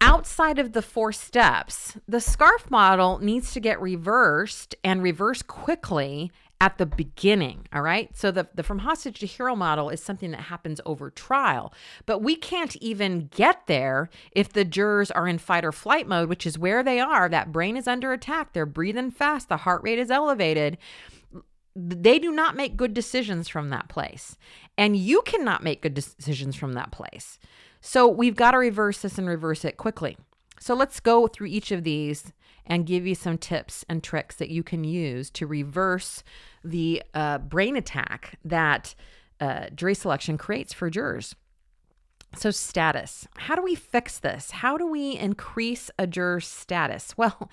outside 0.00 0.58
of 0.58 0.72
the 0.72 0.82
four 0.82 1.12
steps, 1.12 1.98
the 2.08 2.18
SCARF 2.18 2.70
model 2.70 3.18
needs 3.18 3.52
to 3.52 3.60
get 3.60 3.80
reversed 3.80 4.74
and 4.82 5.02
reversed 5.02 5.46
quickly 5.46 6.30
at 6.60 6.76
the 6.76 6.84
beginning. 6.84 7.66
All 7.72 7.80
right. 7.80 8.14
So 8.16 8.30
the, 8.30 8.46
the 8.54 8.62
from 8.62 8.80
hostage 8.80 9.20
to 9.20 9.26
hero 9.26 9.56
model 9.56 9.88
is 9.88 10.02
something 10.02 10.30
that 10.32 10.42
happens 10.42 10.80
over 10.84 11.10
trial, 11.10 11.72
but 12.04 12.20
we 12.20 12.36
can't 12.36 12.76
even 12.76 13.28
get 13.34 13.66
there 13.66 14.10
if 14.32 14.52
the 14.52 14.64
jurors 14.64 15.10
are 15.10 15.26
in 15.26 15.38
fight 15.38 15.64
or 15.64 15.72
flight 15.72 16.06
mode, 16.06 16.28
which 16.28 16.46
is 16.46 16.58
where 16.58 16.82
they 16.82 17.00
are. 17.00 17.28
That 17.28 17.50
brain 17.50 17.76
is 17.76 17.88
under 17.88 18.12
attack. 18.12 18.52
They're 18.52 18.66
breathing 18.66 19.10
fast. 19.10 19.48
The 19.48 19.58
heart 19.58 19.82
rate 19.82 19.98
is 19.98 20.10
elevated. 20.10 20.76
They 21.74 22.18
do 22.18 22.30
not 22.30 22.56
make 22.56 22.76
good 22.76 22.92
decisions 22.92 23.48
from 23.48 23.70
that 23.70 23.88
place. 23.88 24.36
And 24.76 24.96
you 24.96 25.22
cannot 25.22 25.62
make 25.62 25.82
good 25.82 25.94
decisions 25.94 26.56
from 26.56 26.74
that 26.74 26.92
place. 26.92 27.38
So 27.80 28.06
we've 28.06 28.36
got 28.36 28.50
to 28.50 28.58
reverse 28.58 29.00
this 29.00 29.16
and 29.16 29.26
reverse 29.26 29.64
it 29.64 29.78
quickly. 29.78 30.18
So 30.58 30.74
let's 30.74 31.00
go 31.00 31.26
through 31.26 31.46
each 31.46 31.72
of 31.72 31.84
these 31.84 32.34
and 32.66 32.86
give 32.86 33.06
you 33.06 33.14
some 33.14 33.38
tips 33.38 33.84
and 33.88 34.02
tricks 34.02 34.36
that 34.36 34.50
you 34.50 34.62
can 34.62 34.84
use 34.84 35.30
to 35.30 35.46
reverse 35.46 36.22
the 36.64 37.02
uh, 37.14 37.38
brain 37.38 37.76
attack 37.76 38.38
that 38.44 38.94
uh, 39.40 39.66
jury 39.74 39.94
selection 39.94 40.36
creates 40.38 40.72
for 40.72 40.90
jurors. 40.90 41.34
So, 42.36 42.50
status. 42.50 43.26
How 43.36 43.56
do 43.56 43.62
we 43.62 43.74
fix 43.74 44.18
this? 44.18 44.52
How 44.52 44.76
do 44.76 44.86
we 44.86 45.16
increase 45.16 45.90
a 45.98 46.06
juror's 46.06 46.46
status? 46.46 47.14
Well, 47.16 47.50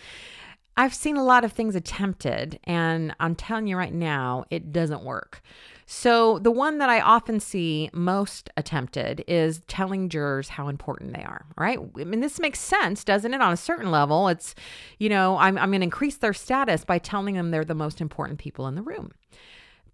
I've 0.76 0.94
seen 0.94 1.18
a 1.18 1.24
lot 1.24 1.44
of 1.44 1.52
things 1.52 1.76
attempted, 1.76 2.60
and 2.66 3.16
I'm 3.20 3.34
telling 3.34 3.66
you 3.66 3.76
right 3.76 3.94
now, 3.94 4.46
it 4.52 4.72
doesn't 4.72 5.04
work. 5.04 5.42
So, 5.90 6.38
the 6.40 6.52
one 6.52 6.80
that 6.80 6.90
I 6.90 7.00
often 7.00 7.40
see 7.40 7.90
most 7.94 8.50
attempted 8.58 9.24
is 9.26 9.62
telling 9.68 10.10
jurors 10.10 10.50
how 10.50 10.68
important 10.68 11.14
they 11.14 11.24
are, 11.24 11.46
right? 11.58 11.80
I 11.98 12.04
mean, 12.04 12.20
this 12.20 12.42
makes 12.42 12.60
sense, 12.60 13.06
doesn't 13.06 13.34
it? 13.34 13.40
On 13.40 13.54
a 13.54 13.58
certain 13.58 13.90
level, 13.90 14.28
it's, 14.28 14.54
you 15.00 15.08
know, 15.08 15.38
I'm, 15.38 15.58
I'm 15.58 15.70
going 15.70 15.80
to 15.80 15.86
increase 15.86 16.18
their 16.18 16.34
status 16.34 16.84
by 16.84 16.98
telling 17.00 17.36
them 17.36 17.52
they're 17.52 17.64
the 17.64 17.74
most 17.74 18.02
important 18.02 18.38
people 18.38 18.68
in 18.68 18.76
the 18.76 18.82
room. 18.82 19.14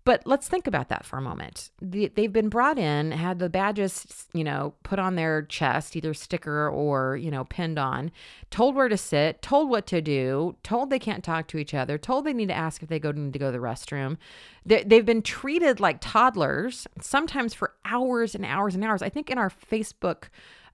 But 0.05 0.23
let's 0.25 0.49
think 0.49 0.67
about 0.67 0.89
that 0.89 1.05
for 1.05 1.17
a 1.17 1.21
moment. 1.21 1.69
They've 1.81 2.31
been 2.31 2.49
brought 2.49 2.77
in, 2.77 3.11
had 3.11 3.39
the 3.39 3.49
badges, 3.49 4.27
you 4.33 4.43
know, 4.43 4.73
put 4.83 4.99
on 4.99 5.15
their 5.15 5.43
chest, 5.43 5.95
either 5.95 6.13
sticker 6.13 6.67
or, 6.67 7.15
you 7.15 7.31
know, 7.31 7.45
pinned 7.45 7.79
on, 7.79 8.11
told 8.49 8.75
where 8.75 8.89
to 8.89 8.97
sit, 8.97 9.41
told 9.41 9.69
what 9.69 9.87
to 9.87 10.01
do, 10.01 10.57
told 10.61 10.89
they 10.89 10.99
can't 10.99 11.23
talk 11.23 11.47
to 11.47 11.57
each 11.57 11.73
other, 11.73 11.97
told 11.97 12.25
they 12.25 12.33
need 12.33 12.49
to 12.49 12.53
ask 12.53 12.83
if 12.83 12.89
they 12.89 12.99
go 12.99 13.11
need 13.11 13.31
to 13.31 13.39
go 13.39 13.45
to 13.45 13.57
the 13.57 13.63
restroom. 13.63 14.17
They've 14.65 15.05
been 15.05 15.21
treated 15.21 15.79
like 15.79 15.97
toddlers, 16.01 16.85
sometimes 16.99 17.53
for 17.53 17.73
hours 17.85 18.35
and 18.35 18.45
hours 18.45 18.75
and 18.75 18.83
hours. 18.83 19.01
I 19.01 19.09
think 19.09 19.29
in 19.29 19.37
our 19.37 19.49
Facebook 19.49 20.25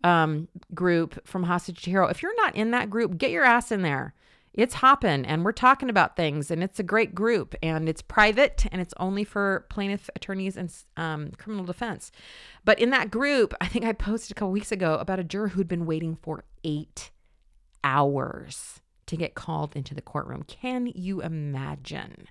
um, 0.03 0.47
group 0.73 1.27
from 1.27 1.43
Hostage 1.43 1.83
to 1.83 1.91
Hero, 1.91 2.07
if 2.07 2.23
you're 2.23 2.35
not 2.37 2.55
in 2.55 2.71
that 2.71 2.89
group, 2.89 3.17
get 3.17 3.29
your 3.29 3.43
ass 3.43 3.71
in 3.71 3.83
there 3.83 4.15
it's 4.59 4.75
hopping 4.75 5.25
and 5.25 5.45
we're 5.45 5.53
talking 5.53 5.89
about 5.89 6.17
things 6.17 6.51
and 6.51 6.61
it's 6.61 6.79
a 6.79 6.83
great 6.83 7.15
group 7.15 7.55
and 7.63 7.87
it's 7.87 8.01
private 8.01 8.65
and 8.73 8.81
it's 8.81 8.93
only 8.97 9.23
for 9.23 9.65
plaintiff 9.69 10.09
attorneys 10.17 10.57
and 10.57 10.73
um, 10.97 11.31
criminal 11.37 11.63
defense 11.65 12.11
but 12.65 12.77
in 12.77 12.89
that 12.89 13.09
group 13.09 13.53
i 13.61 13.67
think 13.67 13.85
i 13.85 13.93
posted 13.93 14.31
a 14.31 14.35
couple 14.37 14.51
weeks 14.51 14.71
ago 14.71 14.95
about 14.95 15.17
a 15.17 15.23
juror 15.23 15.47
who'd 15.47 15.67
been 15.67 15.85
waiting 15.85 16.17
for 16.21 16.43
eight 16.65 17.09
hours 17.85 18.81
to 19.05 19.15
get 19.15 19.33
called 19.33 19.75
into 19.77 19.95
the 19.95 20.01
courtroom 20.01 20.43
can 20.43 20.87
you 20.87 21.21
imagine 21.21 22.27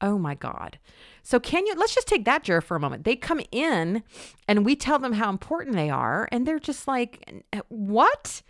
Oh 0.00 0.16
my 0.16 0.36
God. 0.36 0.78
So, 1.24 1.40
can 1.40 1.66
you, 1.66 1.74
let's 1.74 1.92
just 1.92 2.06
take 2.06 2.24
that 2.24 2.44
juror 2.44 2.60
for 2.60 2.76
a 2.76 2.80
moment. 2.80 3.02
They 3.02 3.16
come 3.16 3.40
in 3.50 4.04
and 4.46 4.64
we 4.64 4.76
tell 4.76 5.00
them 5.00 5.14
how 5.14 5.28
important 5.28 5.74
they 5.74 5.90
are, 5.90 6.28
and 6.30 6.46
they're 6.46 6.60
just 6.60 6.86
like, 6.86 7.44
what? 7.66 8.42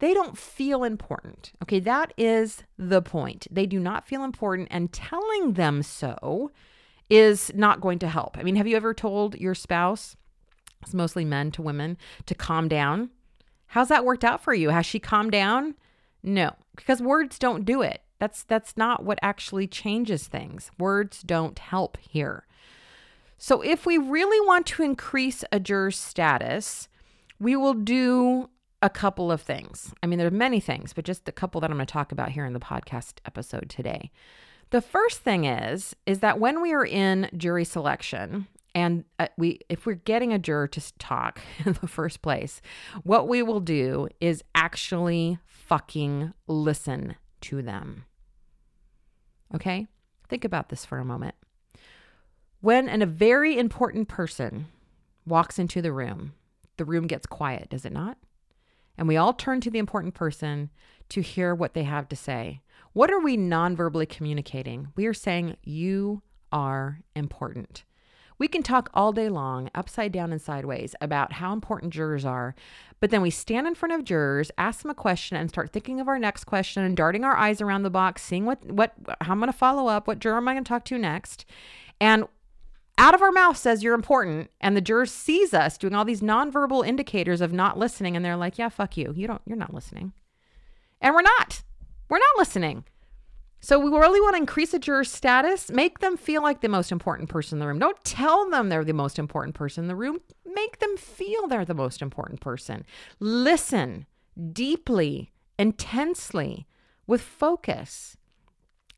They 0.00 0.14
don't 0.14 0.36
feel 0.36 0.82
important. 0.82 1.52
Okay, 1.62 1.78
that 1.80 2.12
is 2.16 2.64
the 2.78 3.02
point. 3.02 3.46
They 3.50 3.66
do 3.66 3.78
not 3.78 4.06
feel 4.06 4.24
important, 4.24 4.68
and 4.70 4.92
telling 4.92 5.52
them 5.52 5.82
so 5.82 6.50
is 7.08 7.52
not 7.54 7.80
going 7.80 7.98
to 8.00 8.08
help. 8.08 8.38
I 8.38 8.42
mean, 8.42 8.56
have 8.56 8.66
you 8.66 8.76
ever 8.76 8.94
told 8.94 9.34
your 9.36 9.54
spouse, 9.54 10.16
it's 10.82 10.94
mostly 10.94 11.24
men 11.24 11.50
to 11.52 11.62
women, 11.62 11.98
to 12.26 12.34
calm 12.34 12.66
down? 12.66 13.10
How's 13.66 13.88
that 13.88 14.04
worked 14.04 14.24
out 14.24 14.42
for 14.42 14.54
you? 14.54 14.70
Has 14.70 14.86
she 14.86 14.98
calmed 14.98 15.32
down? 15.32 15.74
No, 16.22 16.52
because 16.76 17.02
words 17.02 17.38
don't 17.38 17.64
do 17.64 17.82
it. 17.82 18.02
That's 18.18 18.42
that's 18.42 18.76
not 18.76 19.04
what 19.04 19.18
actually 19.22 19.66
changes 19.66 20.26
things. 20.26 20.70
Words 20.78 21.22
don't 21.22 21.58
help 21.58 21.98
here. 21.98 22.46
So 23.38 23.62
if 23.62 23.86
we 23.86 23.96
really 23.96 24.46
want 24.46 24.66
to 24.66 24.82
increase 24.82 25.44
a 25.52 25.60
juror's 25.60 25.98
status, 25.98 26.88
we 27.38 27.56
will 27.56 27.74
do 27.74 28.50
a 28.82 28.90
couple 28.90 29.30
of 29.30 29.42
things. 29.42 29.92
I 30.02 30.06
mean, 30.06 30.18
there 30.18 30.28
are 30.28 30.32
many 30.32 30.60
things, 30.60 30.92
but 30.92 31.04
just 31.04 31.28
a 31.28 31.32
couple 31.32 31.60
that 31.60 31.70
I'm 31.70 31.76
going 31.76 31.86
to 31.86 31.92
talk 31.92 32.12
about 32.12 32.30
here 32.30 32.46
in 32.46 32.52
the 32.52 32.60
podcast 32.60 33.14
episode 33.26 33.68
today. 33.68 34.10
The 34.70 34.80
first 34.80 35.20
thing 35.20 35.44
is 35.44 35.94
is 36.06 36.20
that 36.20 36.38
when 36.38 36.62
we 36.62 36.72
are 36.72 36.86
in 36.86 37.28
jury 37.36 37.64
selection 37.64 38.46
and 38.74 39.04
uh, 39.18 39.26
we 39.36 39.60
if 39.68 39.84
we're 39.84 39.94
getting 39.94 40.32
a 40.32 40.38
juror 40.38 40.68
to 40.68 40.98
talk 40.98 41.40
in 41.64 41.72
the 41.74 41.88
first 41.88 42.22
place, 42.22 42.62
what 43.02 43.28
we 43.28 43.42
will 43.42 43.60
do 43.60 44.08
is 44.20 44.44
actually 44.54 45.38
fucking 45.46 46.32
listen 46.46 47.16
to 47.42 47.62
them. 47.62 48.04
Okay? 49.54 49.88
Think 50.28 50.44
about 50.44 50.68
this 50.68 50.84
for 50.84 50.98
a 50.98 51.04
moment. 51.04 51.34
When 52.60 52.88
an, 52.88 53.02
a 53.02 53.06
very 53.06 53.58
important 53.58 54.08
person 54.08 54.66
walks 55.26 55.58
into 55.58 55.82
the 55.82 55.92
room, 55.92 56.34
the 56.76 56.84
room 56.84 57.06
gets 57.06 57.26
quiet, 57.26 57.70
does 57.70 57.84
it 57.84 57.92
not? 57.92 58.18
And 58.96 59.08
we 59.08 59.16
all 59.16 59.32
turn 59.32 59.60
to 59.62 59.70
the 59.70 59.78
important 59.78 60.14
person 60.14 60.70
to 61.10 61.20
hear 61.20 61.54
what 61.54 61.74
they 61.74 61.84
have 61.84 62.08
to 62.08 62.16
say. 62.16 62.60
What 62.92 63.10
are 63.10 63.20
we 63.20 63.36
non-verbally 63.36 64.06
communicating? 64.06 64.88
We 64.96 65.06
are 65.06 65.14
saying, 65.14 65.56
You 65.62 66.22
are 66.52 67.00
important. 67.14 67.84
We 68.38 68.48
can 68.48 68.62
talk 68.62 68.88
all 68.94 69.12
day 69.12 69.28
long, 69.28 69.68
upside 69.74 70.12
down 70.12 70.32
and 70.32 70.40
sideways, 70.40 70.94
about 71.02 71.34
how 71.34 71.52
important 71.52 71.92
jurors 71.92 72.24
are, 72.24 72.54
but 72.98 73.10
then 73.10 73.20
we 73.20 73.28
stand 73.28 73.66
in 73.66 73.74
front 73.74 73.92
of 73.92 74.02
jurors, 74.02 74.50
ask 74.56 74.80
them 74.80 74.90
a 74.90 74.94
question, 74.94 75.36
and 75.36 75.50
start 75.50 75.72
thinking 75.72 76.00
of 76.00 76.08
our 76.08 76.18
next 76.18 76.44
question 76.44 76.82
and 76.82 76.96
darting 76.96 77.22
our 77.22 77.36
eyes 77.36 77.60
around 77.60 77.82
the 77.82 77.90
box, 77.90 78.22
seeing 78.22 78.46
what, 78.46 78.64
what, 78.64 78.94
how 79.20 79.32
I'm 79.32 79.40
going 79.40 79.52
to 79.52 79.56
follow 79.56 79.88
up, 79.88 80.06
what 80.06 80.20
juror 80.20 80.38
am 80.38 80.48
I 80.48 80.54
going 80.54 80.64
to 80.64 80.68
talk 80.68 80.86
to 80.86 80.96
next. 80.96 81.44
And 82.00 82.24
out 82.98 83.14
of 83.14 83.22
our 83.22 83.32
mouth 83.32 83.56
says 83.56 83.82
you're 83.82 83.94
important 83.94 84.50
and 84.60 84.76
the 84.76 84.80
juror 84.80 85.06
sees 85.06 85.54
us 85.54 85.78
doing 85.78 85.94
all 85.94 86.04
these 86.04 86.20
nonverbal 86.20 86.86
indicators 86.86 87.40
of 87.40 87.52
not 87.52 87.78
listening 87.78 88.16
and 88.16 88.24
they're 88.24 88.36
like 88.36 88.58
yeah 88.58 88.68
fuck 88.68 88.96
you. 88.96 89.12
You 89.16 89.26
don't 89.26 89.42
you're 89.46 89.56
not 89.56 89.74
listening. 89.74 90.12
And 91.00 91.14
we're 91.14 91.22
not. 91.22 91.62
We're 92.08 92.18
not 92.18 92.38
listening. 92.38 92.84
So 93.62 93.78
we 93.78 93.90
really 93.90 94.20
want 94.20 94.34
to 94.34 94.40
increase 94.40 94.72
a 94.72 94.78
juror's 94.78 95.10
status 95.10 95.70
make 95.70 95.98
them 95.98 96.16
feel 96.16 96.42
like 96.42 96.60
the 96.60 96.68
most 96.68 96.90
important 96.90 97.28
person 97.28 97.56
in 97.56 97.60
the 97.60 97.66
room. 97.66 97.78
Don't 97.78 98.02
tell 98.04 98.48
them 98.48 98.68
they're 98.68 98.84
the 98.84 98.92
most 98.92 99.18
important 99.18 99.54
person 99.54 99.84
in 99.84 99.88
the 99.88 99.96
room. 99.96 100.20
Make 100.46 100.78
them 100.78 100.96
feel 100.96 101.46
they're 101.46 101.64
the 101.64 101.74
most 101.74 102.00
important 102.02 102.40
person. 102.40 102.84
Listen 103.18 104.06
deeply 104.52 105.32
intensely 105.58 106.66
with 107.06 107.20
focus 107.20 108.16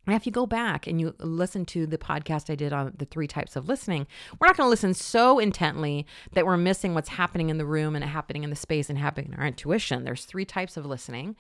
now, 0.07 0.17
if 0.17 0.27
you 0.27 0.33
go 0.33 0.47
back 0.47 0.89
and 0.89 1.01
you 1.01 1.15
listen 1.19 1.65
to 1.67 1.87
the 1.87 1.99
podcast 1.99 2.51
I 2.51 2.57
did 2.57 2.73
on 2.73 2.93
the 2.99 3.05
three 3.05 3.29
types 3.29 3.55
of 3.55 3.69
listening, 3.69 4.09
we're 4.39 4.49
not 4.49 4.57
going 4.57 4.67
to 4.67 4.71
listen 4.71 4.95
so 4.95 5.39
intently 5.39 6.07
that 6.33 6.45
we're 6.45 6.57
missing 6.57 6.95
what's 6.95 7.11
happening 7.11 7.51
in 7.51 7.59
the 7.59 7.65
room 7.65 7.95
and 7.95 8.05
happening 8.05 8.43
in 8.43 8.51
the 8.51 8.57
space 8.57 8.91
and 8.91 8.99
happening 8.99 9.33
in 9.33 9.39
our 9.39 9.47
intuition. 9.47 10.03
There's 10.03 10.25
three 10.25 10.45
types 10.45 10.77
of 10.77 10.87
listening. 10.87 11.37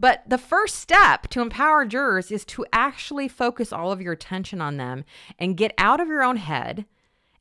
But 0.00 0.24
the 0.26 0.38
first 0.38 0.76
step 0.76 1.28
to 1.28 1.40
empower 1.40 1.84
jurors 1.84 2.32
is 2.32 2.44
to 2.46 2.66
actually 2.72 3.28
focus 3.28 3.72
all 3.72 3.92
of 3.92 4.00
your 4.00 4.14
attention 4.14 4.60
on 4.60 4.76
them 4.76 5.04
and 5.38 5.56
get 5.56 5.72
out 5.78 6.00
of 6.00 6.08
your 6.08 6.24
own 6.24 6.36
head 6.36 6.86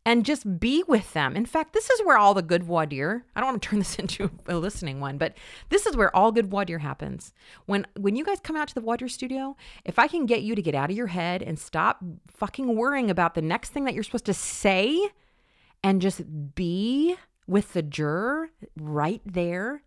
and 0.10 0.26
just 0.26 0.60
be 0.60 0.84
with 0.88 1.14
them. 1.14 1.36
In 1.36 1.46
fact, 1.46 1.74
this 1.74 1.88
is 1.92 2.02
where 2.04 2.18
all 2.18 2.34
the 2.34 2.42
good 2.42 2.68
dire, 2.68 3.24
I 3.36 3.40
don't 3.40 3.50
want 3.50 3.62
to 3.62 3.70
turn 3.70 3.78
this 3.78 3.96
into 4.00 4.32
a 4.48 4.56
listening 4.56 5.00
one, 5.00 5.20
but 5.20 5.38
this 5.70 5.86
is 5.86 5.96
where 5.96 6.14
all 6.16 6.32
good 6.32 6.50
dire 6.50 6.80
happens. 6.80 7.32
When 7.68 7.86
when 7.96 8.16
you 8.16 8.26
guys 8.26 8.40
come 8.40 8.56
out 8.56 8.68
to 8.70 8.74
the 8.74 8.82
dire 8.82 9.08
studio, 9.08 9.56
if 9.86 10.00
I 10.00 10.08
can 10.08 10.26
get 10.26 10.42
you 10.42 10.56
to 10.56 10.64
get 10.64 10.74
out 10.74 10.90
of 10.90 10.98
your 10.98 11.08
head 11.08 11.44
and 11.44 11.60
stop 11.60 12.04
fucking 12.28 12.76
worrying 12.76 13.12
about 13.12 13.36
the 13.36 13.44
next 13.44 13.70
thing 13.70 13.86
that 13.86 13.94
you're 13.94 14.04
supposed 14.04 14.26
to 14.26 14.34
say 14.34 15.00
and 15.84 16.02
just 16.02 16.56
be 16.56 17.16
with 17.46 17.74
the 17.74 17.84
juror 17.84 18.50
right 18.76 19.22
there, 19.24 19.84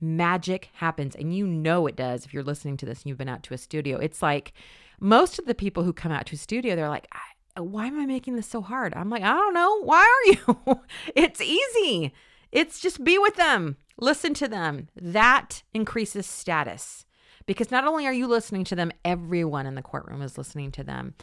magic 0.00 0.70
happens. 0.72 1.14
And 1.14 1.36
you 1.36 1.46
know 1.46 1.86
it 1.86 1.96
does 1.96 2.24
if 2.24 2.32
you're 2.32 2.42
listening 2.42 2.78
to 2.78 2.86
this 2.86 3.02
and 3.02 3.10
you've 3.10 3.18
been 3.18 3.28
out 3.28 3.42
to 3.42 3.54
a 3.54 3.58
studio. 3.58 3.98
It's 3.98 4.22
like 4.22 4.54
most 5.00 5.38
of 5.38 5.44
the 5.44 5.54
people 5.54 5.82
who 5.82 5.92
come 5.92 6.12
out 6.12 6.24
to 6.26 6.34
a 6.34 6.38
studio, 6.38 6.74
they're 6.74 6.88
like, 6.88 7.08
why 7.56 7.86
am 7.86 8.00
I 8.00 8.06
making 8.06 8.36
this 8.36 8.46
so 8.46 8.62
hard? 8.62 8.94
I'm 8.94 9.10
like, 9.10 9.22
I 9.22 9.32
don't 9.32 9.54
know. 9.54 9.82
Why 9.82 10.00
are 10.00 10.32
you? 10.32 10.80
it's 11.14 11.40
easy. 11.40 12.12
It's 12.50 12.80
just 12.80 13.02
be 13.02 13.18
with 13.18 13.36
them, 13.36 13.76
listen 13.98 14.34
to 14.34 14.48
them. 14.48 14.88
That 14.94 15.62
increases 15.72 16.26
status 16.26 17.06
because 17.46 17.70
not 17.70 17.86
only 17.86 18.06
are 18.06 18.12
you 18.12 18.26
listening 18.26 18.64
to 18.64 18.76
them, 18.76 18.92
everyone 19.04 19.66
in 19.66 19.74
the 19.74 19.82
courtroom 19.82 20.20
is 20.20 20.36
listening 20.36 20.70
to 20.72 20.84
them. 20.84 21.14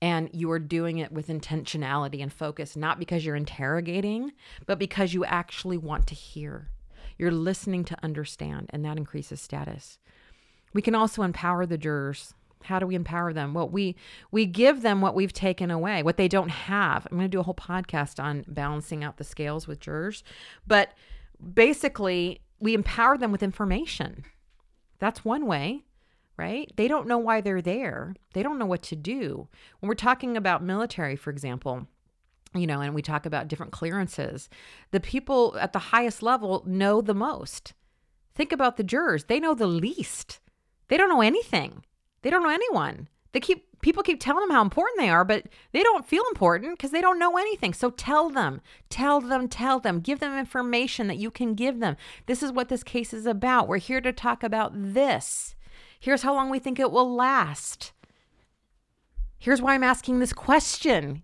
And 0.00 0.30
you 0.32 0.50
are 0.50 0.58
doing 0.58 0.98
it 0.98 1.10
with 1.10 1.28
intentionality 1.28 2.22
and 2.22 2.32
focus, 2.32 2.76
not 2.76 2.98
because 2.98 3.24
you're 3.24 3.34
interrogating, 3.34 4.32
but 4.66 4.78
because 4.78 5.14
you 5.14 5.24
actually 5.24 5.78
want 5.78 6.06
to 6.08 6.14
hear. 6.14 6.70
You're 7.18 7.32
listening 7.32 7.84
to 7.86 7.96
understand, 8.02 8.68
and 8.70 8.84
that 8.84 8.98
increases 8.98 9.40
status. 9.40 9.98
We 10.74 10.82
can 10.82 10.94
also 10.94 11.22
empower 11.22 11.64
the 11.64 11.78
jurors 11.78 12.34
how 12.66 12.78
do 12.78 12.86
we 12.86 12.94
empower 12.94 13.32
them? 13.32 13.54
Well, 13.54 13.68
we 13.68 13.96
we 14.30 14.46
give 14.46 14.82
them 14.82 15.00
what 15.00 15.14
we've 15.14 15.32
taken 15.32 15.70
away, 15.70 16.02
what 16.02 16.16
they 16.16 16.28
don't 16.28 16.50
have. 16.50 17.06
I'm 17.06 17.16
going 17.16 17.30
to 17.30 17.34
do 17.34 17.40
a 17.40 17.44
whole 17.44 17.54
podcast 17.54 18.22
on 18.22 18.44
balancing 18.48 19.02
out 19.02 19.16
the 19.16 19.24
scales 19.24 19.66
with 19.66 19.80
jurors, 19.80 20.22
but 20.66 20.92
basically, 21.54 22.40
we 22.60 22.74
empower 22.74 23.16
them 23.18 23.32
with 23.32 23.42
information. 23.42 24.24
That's 24.98 25.24
one 25.24 25.46
way, 25.46 25.84
right? 26.36 26.72
They 26.76 26.88
don't 26.88 27.08
know 27.08 27.18
why 27.18 27.40
they're 27.40 27.62
there. 27.62 28.14
They 28.32 28.42
don't 28.42 28.58
know 28.58 28.66
what 28.66 28.82
to 28.84 28.96
do. 28.96 29.48
When 29.80 29.88
we're 29.88 29.94
talking 29.94 30.36
about 30.36 30.62
military, 30.62 31.16
for 31.16 31.30
example, 31.30 31.86
you 32.54 32.66
know, 32.66 32.80
and 32.80 32.94
we 32.94 33.02
talk 33.02 33.26
about 33.26 33.48
different 33.48 33.72
clearances, 33.72 34.48
the 34.90 35.00
people 35.00 35.56
at 35.60 35.72
the 35.72 35.78
highest 35.78 36.22
level 36.22 36.62
know 36.66 37.00
the 37.00 37.14
most. 37.14 37.74
Think 38.34 38.52
about 38.52 38.76
the 38.76 38.84
jurors. 38.84 39.24
They 39.24 39.40
know 39.40 39.54
the 39.54 39.66
least. 39.66 40.40
They 40.88 40.96
don't 40.96 41.08
know 41.08 41.22
anything. 41.22 41.84
They 42.26 42.30
don't 42.30 42.42
know 42.42 42.48
anyone. 42.48 43.06
They 43.30 43.38
keep 43.38 43.80
people 43.82 44.02
keep 44.02 44.18
telling 44.18 44.40
them 44.40 44.50
how 44.50 44.62
important 44.62 44.98
they 44.98 45.10
are, 45.10 45.24
but 45.24 45.44
they 45.70 45.84
don't 45.84 46.08
feel 46.08 46.24
important 46.32 46.76
because 46.76 46.90
they 46.90 47.00
don't 47.00 47.20
know 47.20 47.36
anything. 47.36 47.72
So 47.72 47.90
tell 47.90 48.30
them, 48.30 48.62
tell 48.90 49.20
them, 49.20 49.46
tell 49.46 49.78
them, 49.78 50.00
give 50.00 50.18
them 50.18 50.36
information 50.36 51.06
that 51.06 51.18
you 51.18 51.30
can 51.30 51.54
give 51.54 51.78
them. 51.78 51.96
This 52.26 52.42
is 52.42 52.50
what 52.50 52.68
this 52.68 52.82
case 52.82 53.14
is 53.14 53.26
about. 53.26 53.68
We're 53.68 53.76
here 53.76 54.00
to 54.00 54.12
talk 54.12 54.42
about 54.42 54.72
this. 54.74 55.54
Here's 56.00 56.22
how 56.22 56.34
long 56.34 56.50
we 56.50 56.58
think 56.58 56.80
it 56.80 56.90
will 56.90 57.14
last. 57.14 57.92
Here's 59.38 59.62
why 59.62 59.74
I'm 59.74 59.84
asking 59.84 60.18
this 60.18 60.32
question. 60.32 61.22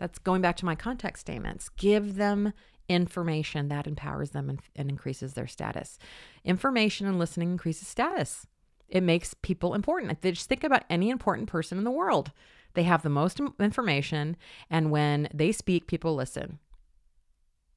That's 0.00 0.18
going 0.18 0.42
back 0.42 0.56
to 0.56 0.64
my 0.64 0.74
context 0.74 1.20
statements. 1.20 1.68
Give 1.68 2.16
them 2.16 2.52
information 2.88 3.68
that 3.68 3.86
empowers 3.86 4.30
them 4.30 4.50
and, 4.50 4.60
and 4.74 4.90
increases 4.90 5.34
their 5.34 5.46
status. 5.46 6.00
Information 6.44 7.06
and 7.06 7.16
listening 7.16 7.52
increases 7.52 7.86
status. 7.86 8.48
It 8.92 9.02
makes 9.02 9.34
people 9.34 9.74
important. 9.74 10.20
They 10.20 10.30
just 10.30 10.48
think 10.48 10.62
about 10.62 10.84
any 10.90 11.10
important 11.10 11.48
person 11.48 11.78
in 11.78 11.84
the 11.84 11.90
world. 11.90 12.30
They 12.74 12.84
have 12.84 13.02
the 13.02 13.08
most 13.08 13.40
information, 13.58 14.36
and 14.70 14.90
when 14.90 15.28
they 15.34 15.50
speak, 15.50 15.86
people 15.86 16.14
listen. 16.14 16.58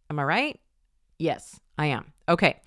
Am 0.09 0.19
I 0.19 0.23
right? 0.23 0.59
Yes, 1.17 1.59
I 1.77 1.87
am. 1.87 2.13
Okay. 2.29 2.59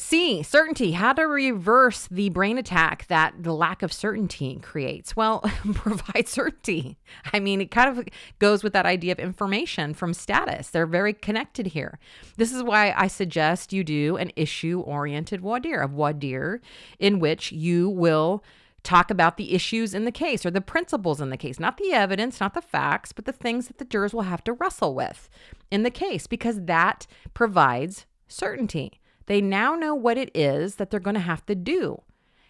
C, 0.00 0.42
certainty. 0.42 0.92
How 0.92 1.12
to 1.12 1.24
reverse 1.24 2.08
the 2.10 2.30
brain 2.30 2.56
attack 2.56 3.06
that 3.08 3.34
the 3.38 3.52
lack 3.52 3.82
of 3.82 3.92
certainty 3.92 4.58
creates? 4.62 5.14
Well, 5.14 5.40
provide 5.74 6.26
certainty. 6.26 6.96
I 7.34 7.38
mean, 7.38 7.60
it 7.60 7.70
kind 7.70 7.96
of 7.96 8.06
goes 8.38 8.64
with 8.64 8.72
that 8.72 8.86
idea 8.86 9.12
of 9.12 9.18
information 9.18 9.92
from 9.92 10.14
status. 10.14 10.70
They're 10.70 10.86
very 10.86 11.12
connected 11.12 11.68
here. 11.68 11.98
This 12.38 12.50
is 12.50 12.62
why 12.62 12.94
I 12.96 13.08
suggest 13.08 13.74
you 13.74 13.84
do 13.84 14.16
an 14.16 14.32
issue 14.36 14.80
oriented 14.80 15.42
voir 15.42 15.60
dire, 15.60 15.82
a 15.82 16.12
dire 16.14 16.62
in 16.98 17.20
which 17.20 17.52
you 17.52 17.90
will 17.90 18.42
talk 18.82 19.10
about 19.10 19.36
the 19.36 19.52
issues 19.52 19.92
in 19.92 20.06
the 20.06 20.10
case 20.10 20.46
or 20.46 20.50
the 20.50 20.62
principles 20.62 21.20
in 21.20 21.28
the 21.28 21.36
case, 21.36 21.60
not 21.60 21.76
the 21.76 21.92
evidence, 21.92 22.40
not 22.40 22.54
the 22.54 22.62
facts, 22.62 23.12
but 23.12 23.26
the 23.26 23.32
things 23.32 23.68
that 23.68 23.76
the 23.76 23.84
jurors 23.84 24.14
will 24.14 24.22
have 24.22 24.42
to 24.44 24.54
wrestle 24.54 24.94
with 24.94 25.28
in 25.70 25.82
the 25.82 25.90
case, 25.90 26.26
because 26.26 26.62
that 26.64 27.06
provides 27.34 28.06
certainty. 28.28 28.99
They 29.30 29.40
now 29.40 29.76
know 29.76 29.94
what 29.94 30.18
it 30.18 30.32
is 30.34 30.74
that 30.74 30.90
they're 30.90 30.98
going 30.98 31.14
to 31.14 31.20
have 31.20 31.46
to 31.46 31.54
do. 31.54 32.02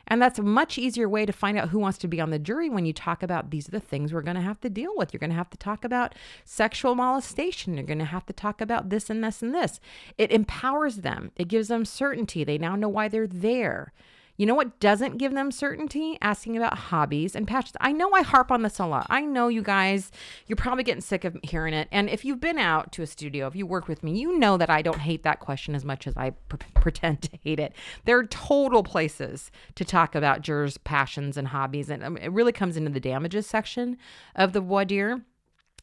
And 0.07 0.21
that's 0.23 0.39
a 0.39 0.43
much 0.43 0.79
easier 0.79 1.11
way 1.11 1.27
to 1.27 1.33
find 1.33 1.59
out 1.59 1.69
who 1.69 1.79
wants 1.79 1.99
to 1.99 2.09
be 2.09 2.23
on 2.23 2.31
the 2.31 2.39
jury 2.39 2.71
when 2.71 2.87
you 2.87 2.95
talk 2.95 3.23
about 3.23 3.51
these 3.51 3.69
are 3.69 3.73
the 3.73 3.81
things 3.81 4.15
we're 4.15 4.23
going 4.23 4.37
to 4.37 4.41
have 4.41 4.63
to 4.63 4.71
deal 4.71 4.93
with. 4.97 5.13
You're 5.13 5.19
going 5.19 5.29
to 5.29 5.37
have 5.37 5.51
to 5.51 5.59
talk 5.59 5.85
about 5.85 6.15
sexual 6.47 6.95
molestation. 6.95 7.75
You're 7.75 7.85
going 7.85 7.99
to 7.99 8.07
have 8.07 8.25
to 8.25 8.33
talk 8.33 8.63
about 8.63 8.89
this 8.89 9.11
and 9.11 9.23
this 9.23 9.43
and 9.43 9.55
this. 9.55 9.79
It 10.17 10.33
empowers 10.33 10.97
them, 10.97 11.33
it 11.37 11.49
gives 11.49 11.69
them 11.69 11.85
certainty. 11.85 12.45
They 12.45 12.57
now 12.57 12.77
know 12.77 12.89
why 12.89 13.09
they're 13.09 13.27
there. 13.27 13.93
You 14.41 14.47
know 14.47 14.55
what 14.55 14.81
doesn't 14.81 15.19
give 15.19 15.35
them 15.35 15.53
certainty? 15.53 16.17
Asking 16.23 16.57
about 16.57 16.79
hobbies 16.79 17.37
and 17.37 17.47
passions. 17.47 17.77
I 17.79 17.93
know 17.93 18.11
I 18.15 18.23
harp 18.23 18.51
on 18.51 18.63
this 18.63 18.79
a 18.79 18.87
lot. 18.87 19.07
I 19.11 19.21
know 19.21 19.49
you 19.49 19.61
guys, 19.61 20.11
you're 20.47 20.57
probably 20.57 20.83
getting 20.83 21.03
sick 21.03 21.27
of 21.27 21.37
hearing 21.43 21.75
it. 21.75 21.89
And 21.93 22.09
if 22.09 22.25
you've 22.25 22.41
been 22.41 22.57
out 22.57 22.91
to 22.93 23.03
a 23.03 23.07
studio, 23.07 23.47
if 23.49 23.55
you 23.55 23.67
work 23.67 23.87
with 23.87 24.03
me, 24.03 24.19
you 24.19 24.39
know 24.39 24.57
that 24.57 24.71
I 24.71 24.81
don't 24.81 25.01
hate 25.01 25.25
that 25.25 25.41
question 25.41 25.75
as 25.75 25.85
much 25.85 26.07
as 26.07 26.17
I 26.17 26.31
pretend 26.75 27.21
to 27.21 27.39
hate 27.45 27.61
it. 27.61 27.75
There 28.07 28.17
are 28.17 28.25
total 28.25 28.83
places 28.83 29.51
to 29.75 29.85
talk 29.85 30.15
about 30.15 30.41
jurors' 30.41 30.79
passions 30.79 31.37
and 31.37 31.49
hobbies. 31.49 31.91
And 31.91 32.03
um, 32.03 32.17
it 32.17 32.33
really 32.33 32.53
comes 32.53 32.79
into 32.79 32.93
the 32.93 32.99
damages 32.99 33.47
section 33.47 33.99
of 34.35 34.55
the 34.55 34.63
voir 34.63 34.87
dire. 34.87 35.21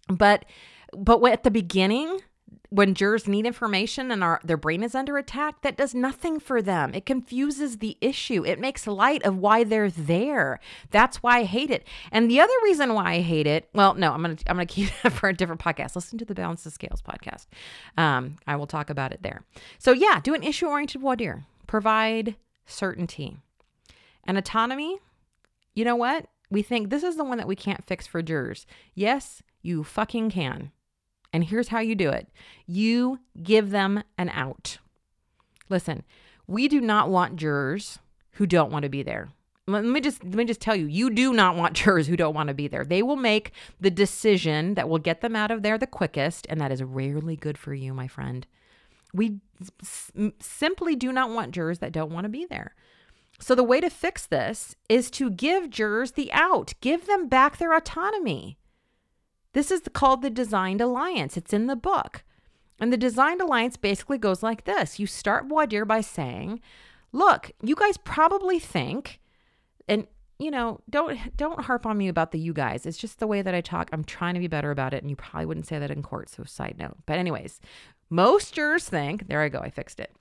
But 0.09 0.45
but 0.97 1.23
at 1.25 1.43
the 1.43 1.51
beginning, 1.51 2.21
when 2.69 2.93
jurors 2.93 3.27
need 3.27 3.45
information 3.45 4.11
and 4.11 4.39
their 4.43 4.57
brain 4.57 4.83
is 4.83 4.93
under 4.93 5.17
attack, 5.17 5.61
that 5.61 5.77
does 5.77 5.95
nothing 5.95 6.39
for 6.39 6.61
them. 6.61 6.93
It 6.93 7.05
confuses 7.05 7.77
the 7.77 7.97
issue. 8.01 8.45
It 8.45 8.59
makes 8.59 8.85
light 8.85 9.23
of 9.23 9.37
why 9.37 9.63
they're 9.63 9.89
there. 9.89 10.59
That's 10.91 11.23
why 11.23 11.39
I 11.39 11.43
hate 11.43 11.71
it. 11.71 11.87
And 12.11 12.29
the 12.29 12.41
other 12.41 12.53
reason 12.63 12.93
why 12.93 13.13
I 13.13 13.21
hate 13.21 13.47
it, 13.47 13.69
well, 13.73 13.93
no, 13.93 14.11
I'm 14.11 14.21
gonna 14.21 14.37
I'm 14.47 14.57
gonna 14.57 14.65
keep 14.67 14.89
that 15.03 15.13
for 15.13 15.29
a 15.29 15.33
different 15.33 15.61
podcast. 15.61 15.95
Listen 15.95 16.17
to 16.19 16.25
the 16.25 16.35
Balance 16.35 16.65
of 16.65 16.73
Scales 16.73 17.01
podcast. 17.01 17.45
Um, 17.97 18.35
I 18.45 18.55
will 18.57 18.67
talk 18.67 18.89
about 18.89 19.13
it 19.13 19.23
there. 19.23 19.43
So 19.79 19.93
yeah, 19.93 20.19
do 20.19 20.33
an 20.33 20.43
issue 20.43 20.67
oriented 20.67 21.01
voir 21.01 21.15
dire. 21.15 21.45
Provide 21.67 22.35
certainty 22.65 23.37
and 24.25 24.37
autonomy. 24.37 24.99
You 25.73 25.85
know 25.85 25.95
what? 25.95 26.27
We 26.49 26.61
think 26.61 26.89
this 26.89 27.03
is 27.03 27.17
the 27.17 27.23
one 27.23 27.37
that 27.37 27.47
we 27.47 27.55
can't 27.55 27.85
fix 27.85 28.07
for 28.07 28.21
jurors. 28.21 28.65
Yes, 28.93 29.41
you 29.61 29.83
fucking 29.83 30.31
can. 30.31 30.71
And 31.33 31.43
here's 31.43 31.67
how 31.67 31.79
you 31.79 31.95
do 31.95 32.09
it 32.09 32.27
you 32.65 33.19
give 33.41 33.69
them 33.69 34.03
an 34.17 34.29
out. 34.29 34.79
Listen, 35.69 36.03
we 36.47 36.67
do 36.67 36.79
not 36.79 37.09
want 37.09 37.35
jurors 37.35 37.99
who 38.31 38.45
don't 38.45 38.71
want 38.71 38.83
to 38.83 38.89
be 38.89 39.03
there. 39.03 39.29
Let 39.69 39.83
me 39.83 39.99
just 39.99 40.23
let 40.23 40.35
me 40.35 40.45
just 40.45 40.61
tell 40.61 40.75
you, 40.75 40.85
you 40.85 41.09
do 41.09 41.33
not 41.33 41.55
want 41.55 41.73
jurors 41.75 42.07
who 42.07 42.15
don't 42.15 42.33
want 42.33 42.47
to 42.47 42.53
be 42.53 42.67
there. 42.67 42.85
They 42.85 43.03
will 43.03 43.17
make 43.17 43.51
the 43.79 43.91
decision 43.91 44.75
that 44.75 44.87
will 44.87 44.99
get 44.99 45.21
them 45.21 45.35
out 45.35 45.51
of 45.51 45.61
there 45.61 45.77
the 45.77 45.87
quickest, 45.87 46.47
and 46.49 46.61
that 46.61 46.71
is 46.71 46.81
rarely 46.81 47.35
good 47.35 47.57
for 47.57 47.73
you, 47.73 47.93
my 47.93 48.07
friend. 48.07 48.47
We 49.13 49.39
s- 49.81 50.11
simply 50.39 50.95
do 50.95 51.11
not 51.11 51.31
want 51.31 51.51
jurors 51.51 51.79
that 51.79 51.91
don't 51.91 52.11
want 52.11 52.25
to 52.25 52.29
be 52.29 52.45
there. 52.45 52.75
So 53.39 53.55
the 53.55 53.63
way 53.63 53.79
to 53.81 53.89
fix 53.89 54.25
this 54.25 54.75
is 54.89 55.11
to 55.11 55.29
give 55.29 55.69
jurors 55.69 56.13
the 56.13 56.31
out. 56.31 56.73
Give 56.81 57.05
them 57.05 57.27
back 57.27 57.57
their 57.57 57.75
autonomy. 57.75 58.57
This 59.57 59.71
is 59.71 59.81
called 59.91 60.21
the 60.21 60.29
Designed 60.29 60.81
Alliance. 60.81 61.35
It's 61.35 61.51
in 61.51 61.65
the 61.65 61.75
book. 61.75 62.23
And 62.79 62.93
the 62.93 62.97
Designed 62.97 63.41
Alliance 63.41 63.75
basically 63.75 64.19
goes 64.19 64.43
like 64.43 64.65
this 64.65 64.99
You 64.99 65.07
start 65.07 65.49
dire 65.67 65.83
by 65.83 65.99
saying, 65.99 66.61
Look, 67.11 67.49
you 67.63 67.73
guys 67.73 67.97
probably 67.97 68.59
think, 68.59 69.19
and 69.87 70.05
you 70.37 70.51
know, 70.51 70.81
don't 70.91 71.17
don't 71.35 71.61
harp 71.61 71.87
on 71.87 71.97
me 71.97 72.07
about 72.07 72.33
the 72.33 72.37
you 72.37 72.53
guys. 72.53 72.85
It's 72.85 72.99
just 72.99 73.17
the 73.17 73.25
way 73.25 73.41
that 73.41 73.55
I 73.55 73.61
talk. 73.61 73.89
I'm 73.91 74.03
trying 74.03 74.35
to 74.35 74.39
be 74.39 74.45
better 74.45 74.69
about 74.69 74.93
it, 74.93 75.01
and 75.01 75.09
you 75.09 75.15
probably 75.15 75.47
wouldn't 75.47 75.65
say 75.65 75.79
that 75.79 75.89
in 75.89 76.03
court. 76.03 76.29
So 76.29 76.43
side 76.43 76.75
note. 76.77 76.97
But 77.07 77.17
anyways, 77.17 77.59
most 78.11 78.53
jurors 78.53 78.87
think, 78.87 79.27
there 79.27 79.41
I 79.41 79.49
go, 79.49 79.61
I 79.61 79.71
fixed 79.71 79.99
it, 79.99 80.15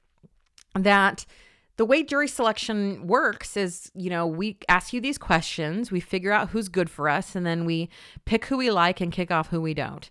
that 0.74 1.26
the 1.76 1.84
way 1.84 2.02
jury 2.02 2.28
selection 2.28 3.06
works 3.06 3.56
is, 3.56 3.90
you 3.94 4.08
know, 4.08 4.26
we 4.26 4.58
ask 4.68 4.92
you 4.92 5.00
these 5.00 5.18
questions, 5.18 5.90
we 5.90 6.00
figure 6.00 6.32
out 6.32 6.50
who's 6.50 6.68
good 6.68 6.88
for 6.88 7.08
us, 7.08 7.34
and 7.34 7.44
then 7.46 7.64
we 7.64 7.90
pick 8.24 8.46
who 8.46 8.56
we 8.56 8.70
like 8.70 9.00
and 9.00 9.12
kick 9.12 9.30
off 9.30 9.48
who 9.48 9.60
we 9.60 9.74
don't. 9.74 10.08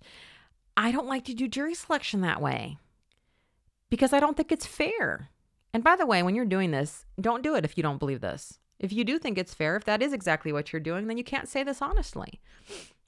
I 0.78 0.92
don't 0.92 1.08
like 1.08 1.26
to 1.26 1.34
do 1.34 1.48
jury 1.48 1.74
selection 1.74 2.22
that 2.22 2.42
way 2.42 2.78
because 3.90 4.14
I 4.14 4.20
don't 4.20 4.38
think 4.38 4.52
it's 4.52 4.66
fair. 4.66 5.30
And 5.74 5.84
by 5.84 5.96
the 5.96 6.06
way, 6.06 6.22
when 6.22 6.36
you're 6.36 6.46
doing 6.46 6.72
this, 6.72 7.06
don't 7.20 7.44
do 7.44 7.56
it 7.56 7.66
if 7.66 7.78
you 7.78 7.84
don't 7.84 8.00
believe 8.00 8.22
this. 8.22 8.60
If 8.80 8.94
you 8.94 9.04
do 9.04 9.18
think 9.18 9.38
it's 9.38 9.54
fair, 9.54 9.76
if 9.76 9.86
that 9.86 10.02
is 10.02 10.14
exactly 10.14 10.52
what 10.52 10.72
you're 10.72 10.80
doing, 10.80 11.08
then 11.08 11.18
you 11.18 11.24
can't 11.24 11.48
say 11.48 11.64
this 11.64 11.82
honestly. 11.82 12.42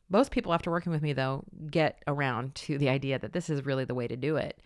Most 0.09 0.31
people, 0.31 0.53
after 0.53 0.71
working 0.71 0.91
with 0.91 1.01
me, 1.01 1.11
though, 1.11 1.43
get 1.69 2.01
around 2.07 2.55
to 2.55 2.77
the 2.77 2.87
idea 2.87 3.19
that 3.19 3.33
this 3.33 3.49
is 3.49 3.65
really 3.65 3.83
the 3.83 3.93
way 3.93 4.07
to 4.07 4.15
do 4.15 4.37
it. 4.37 4.61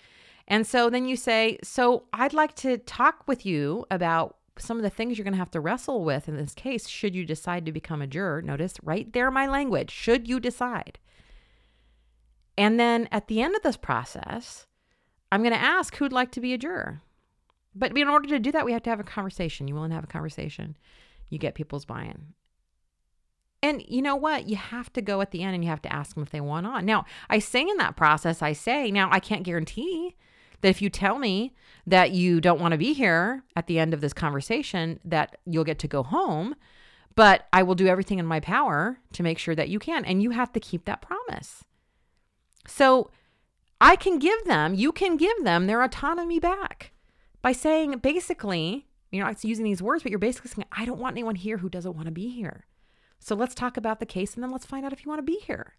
And 0.51 0.67
so 0.67 0.89
then 0.89 1.05
you 1.05 1.15
say, 1.15 1.57
So 1.63 2.03
I'd 2.11 2.33
like 2.33 2.55
to 2.57 2.77
talk 2.77 3.23
with 3.25 3.45
you 3.45 3.85
about 3.89 4.35
some 4.59 4.75
of 4.75 4.83
the 4.83 4.89
things 4.89 5.17
you're 5.17 5.23
going 5.23 5.33
to 5.33 5.39
have 5.39 5.49
to 5.51 5.61
wrestle 5.61 6.03
with 6.03 6.27
in 6.27 6.35
this 6.35 6.53
case, 6.53 6.89
should 6.89 7.15
you 7.15 7.25
decide 7.25 7.65
to 7.65 7.71
become 7.71 8.01
a 8.01 8.05
juror. 8.05 8.41
Notice 8.41 8.73
right 8.83 9.11
there, 9.13 9.31
my 9.31 9.47
language, 9.47 9.89
should 9.89 10.27
you 10.27 10.41
decide. 10.41 10.99
And 12.57 12.77
then 12.77 13.07
at 13.13 13.27
the 13.27 13.41
end 13.41 13.55
of 13.55 13.61
this 13.61 13.77
process, 13.77 14.67
I'm 15.31 15.41
going 15.41 15.53
to 15.53 15.63
ask 15.63 15.95
who'd 15.95 16.11
like 16.11 16.31
to 16.31 16.41
be 16.41 16.53
a 16.53 16.57
juror. 16.57 17.01
But 17.73 17.97
in 17.97 18.09
order 18.09 18.27
to 18.27 18.37
do 18.37 18.51
that, 18.51 18.65
we 18.65 18.73
have 18.73 18.83
to 18.83 18.89
have 18.89 18.99
a 18.99 19.05
conversation. 19.05 19.69
You 19.69 19.75
willing 19.75 19.91
to 19.91 19.95
have 19.95 20.03
a 20.03 20.07
conversation? 20.07 20.75
You 21.29 21.39
get 21.39 21.55
people's 21.55 21.85
buy 21.85 22.03
in. 22.03 22.33
And 23.63 23.85
you 23.87 24.01
know 24.01 24.17
what? 24.17 24.49
You 24.49 24.57
have 24.57 24.91
to 24.93 25.01
go 25.01 25.21
at 25.21 25.31
the 25.31 25.43
end 25.43 25.55
and 25.55 25.63
you 25.63 25.69
have 25.69 25.81
to 25.83 25.93
ask 25.93 26.13
them 26.13 26.23
if 26.23 26.29
they 26.29 26.41
want 26.41 26.67
on. 26.67 26.85
Now, 26.85 27.05
I 27.29 27.39
say 27.39 27.61
in 27.61 27.77
that 27.77 27.95
process, 27.95 28.41
I 28.41 28.51
say, 28.51 28.91
now 28.91 29.07
I 29.13 29.21
can't 29.21 29.43
guarantee 29.43 30.17
that 30.61 30.69
if 30.69 30.81
you 30.81 30.89
tell 30.89 31.19
me 31.19 31.53
that 31.85 32.11
you 32.11 32.39
don't 32.39 32.61
want 32.61 32.71
to 32.71 32.77
be 32.77 32.93
here 32.93 33.43
at 33.55 33.67
the 33.67 33.79
end 33.79 33.93
of 33.93 34.01
this 34.01 34.13
conversation, 34.13 34.99
that 35.03 35.37
you'll 35.45 35.63
get 35.63 35.79
to 35.79 35.87
go 35.87 36.03
home. 36.03 36.55
But 37.15 37.47
I 37.51 37.63
will 37.63 37.75
do 37.75 37.87
everything 37.87 38.19
in 38.19 38.25
my 38.25 38.39
power 38.39 38.99
to 39.13 39.23
make 39.23 39.37
sure 39.37 39.55
that 39.55 39.69
you 39.69 39.79
can. 39.79 40.05
And 40.05 40.23
you 40.23 40.31
have 40.31 40.53
to 40.53 40.59
keep 40.59 40.85
that 40.85 41.01
promise. 41.01 41.63
So 42.67 43.11
I 43.81 43.95
can 43.95 44.19
give 44.19 44.45
them, 44.45 44.73
you 44.75 44.91
can 44.91 45.17
give 45.17 45.43
them 45.43 45.67
their 45.67 45.81
autonomy 45.81 46.39
back 46.39 46.91
by 47.41 47.51
saying 47.51 47.97
basically, 47.97 48.87
you're 49.11 49.25
not 49.25 49.43
using 49.43 49.65
these 49.65 49.81
words, 49.81 50.03
but 50.03 50.11
you're 50.11 50.19
basically 50.19 50.51
saying, 50.51 50.67
I 50.71 50.85
don't 50.85 50.99
want 50.99 51.15
anyone 51.15 51.35
here 51.35 51.57
who 51.57 51.69
doesn't 51.69 51.95
want 51.95 52.05
to 52.05 52.11
be 52.11 52.29
here. 52.29 52.65
So 53.19 53.35
let's 53.35 53.55
talk 53.55 53.75
about 53.75 53.99
the 53.99 54.05
case 54.05 54.35
and 54.35 54.43
then 54.43 54.51
let's 54.51 54.65
find 54.65 54.85
out 54.85 54.93
if 54.93 55.03
you 55.03 55.09
want 55.09 55.19
to 55.19 55.23
be 55.23 55.39
here. 55.45 55.73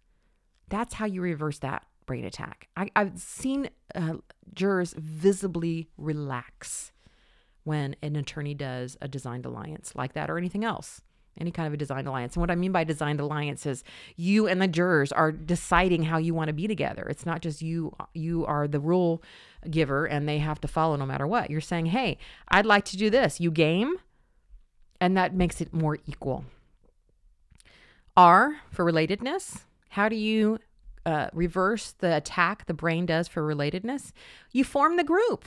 That's 0.69 0.95
how 0.95 1.05
you 1.05 1.21
reverse 1.21 1.59
that 1.59 1.85
brain 2.05 2.25
attack. 2.25 2.67
I, 2.75 2.89
have 2.95 3.19
seen 3.19 3.69
uh, 3.95 4.15
jurors 4.53 4.93
visibly 4.97 5.89
relax 5.97 6.91
when 7.63 7.95
an 8.01 8.15
attorney 8.15 8.53
does 8.53 8.97
a 9.01 9.07
designed 9.07 9.45
alliance 9.45 9.93
like 9.95 10.13
that 10.13 10.29
or 10.29 10.37
anything 10.37 10.65
else 10.65 11.01
any 11.39 11.51
kind 11.51 11.67
of 11.67 11.73
a 11.73 11.77
designed 11.77 12.07
alliance. 12.07 12.35
And 12.35 12.41
what 12.41 12.51
I 12.51 12.55
mean 12.55 12.71
by 12.71 12.83
designed 12.83 13.19
alliance 13.19 13.65
is 13.65 13.83
you 14.15 14.47
and 14.47 14.61
the 14.61 14.67
jurors 14.67 15.11
are 15.11 15.31
deciding 15.31 16.03
how 16.03 16.17
you 16.17 16.33
want 16.33 16.49
to 16.49 16.53
be 16.53 16.67
together. 16.67 17.03
It's 17.09 17.25
not 17.25 17.41
just 17.41 17.61
you 17.61 17.95
you 18.13 18.45
are 18.45 18.67
the 18.67 18.79
rule 18.79 19.23
giver 19.69 20.05
and 20.05 20.27
they 20.27 20.39
have 20.39 20.61
to 20.61 20.67
follow 20.67 20.95
no 20.95 21.05
matter 21.05 21.27
what. 21.27 21.49
You're 21.49 21.61
saying, 21.61 21.87
"Hey, 21.87 22.17
I'd 22.49 22.65
like 22.65 22.85
to 22.85 22.97
do 22.97 23.09
this. 23.09 23.39
You 23.39 23.51
game?" 23.51 23.95
And 24.99 25.17
that 25.17 25.33
makes 25.33 25.59
it 25.59 25.73
more 25.73 25.97
equal. 26.05 26.45
R 28.15 28.57
for 28.69 28.85
relatedness. 28.85 29.61
How 29.89 30.07
do 30.07 30.15
you 30.15 30.59
uh, 31.05 31.27
reverse 31.33 31.91
the 31.91 32.15
attack 32.15 32.65
the 32.65 32.73
brain 32.73 33.05
does 33.05 33.27
for 33.27 33.41
relatedness? 33.41 34.11
You 34.51 34.63
form 34.63 34.97
the 34.97 35.03
group. 35.03 35.45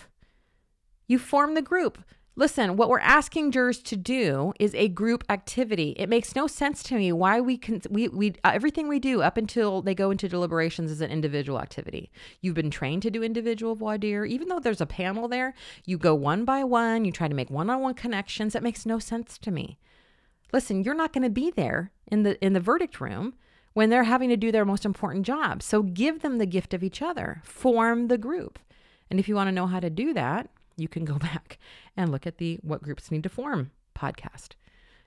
You 1.07 1.19
form 1.19 1.55
the 1.55 1.63
group. 1.63 1.99
Listen, 2.39 2.77
what 2.77 2.91
we're 2.91 3.01
asking 3.01 3.51
jurors 3.51 3.83
to 3.85 3.97
do 3.97 4.53
is 4.61 4.75
a 4.75 4.89
group 4.89 5.25
activity. 5.31 5.95
It 5.97 6.11
makes 6.11 6.37
no 6.37 6.47
sense 6.47 6.83
to 6.83 6.97
me 6.97 7.11
why 7.11 7.41
we 7.41 7.57
can 7.57 7.81
we 7.89 8.09
we 8.09 8.35
uh, 8.45 8.51
everything 8.53 8.89
we 8.89 8.99
do 8.99 9.23
up 9.23 9.39
until 9.39 9.81
they 9.81 9.95
go 9.95 10.11
into 10.11 10.29
deliberations 10.29 10.91
is 10.91 11.01
an 11.01 11.11
individual 11.11 11.59
activity. 11.59 12.11
You've 12.43 12.55
been 12.55 12.71
trained 12.71 13.01
to 13.03 13.11
do 13.11 13.23
individual 13.23 13.75
voir 13.75 13.97
dire, 13.97 14.27
even 14.27 14.49
though 14.49 14.61
there's 14.61 14.83
a 14.83 14.87
panel 14.87 15.29
there. 15.29 15.55
You 15.87 15.97
go 15.97 16.15
one 16.15 16.45
by 16.45 16.63
one. 16.63 17.07
You 17.07 17.13
try 17.13 17.27
to 17.27 17.35
make 17.35 17.49
one-on-one 17.49 17.95
connections. 17.95 18.53
That 18.53 18.63
makes 18.63 18.85
no 18.85 18.99
sense 18.99 19.39
to 19.39 19.51
me. 19.51 19.79
Listen, 20.53 20.85
you're 20.85 20.95
not 20.95 21.15
going 21.15 21.25
to 21.25 21.31
be 21.31 21.51
there 21.51 21.91
in 22.07 22.23
the 22.23 22.45
in 22.45 22.53
the 22.53 22.61
verdict 22.61 23.01
room 23.01 23.33
when 23.77 23.91
they're 23.91 24.05
having 24.05 24.31
to 24.31 24.39
do 24.39 24.51
their 24.51 24.65
most 24.65 24.87
important 24.87 25.27
job. 25.27 25.63
So 25.63 25.83
give 25.83 26.23
them 26.23 26.39
the 26.39 26.47
gift 26.47 26.73
of 26.73 26.83
each 26.83 27.03
other. 27.03 27.43
Form 27.45 28.09
the 28.09 28.17
group. 28.17 28.59
And 29.11 29.21
if 29.21 29.29
you 29.29 29.35
want 29.35 29.49
to 29.49 29.53
know 29.53 29.67
how 29.67 29.81
to 29.81 29.91
do 29.91 30.15
that, 30.15 30.49
you 30.79 30.89
can 30.89 31.05
go 31.13 31.19
back 31.19 31.59
and 31.95 32.11
look 32.11 32.27
at 32.27 32.39
the 32.39 32.59
What 32.63 32.83
Groups 32.83 33.11
Need 33.11 33.23
to 33.25 33.29
Form 33.29 33.73
podcast 33.95 34.53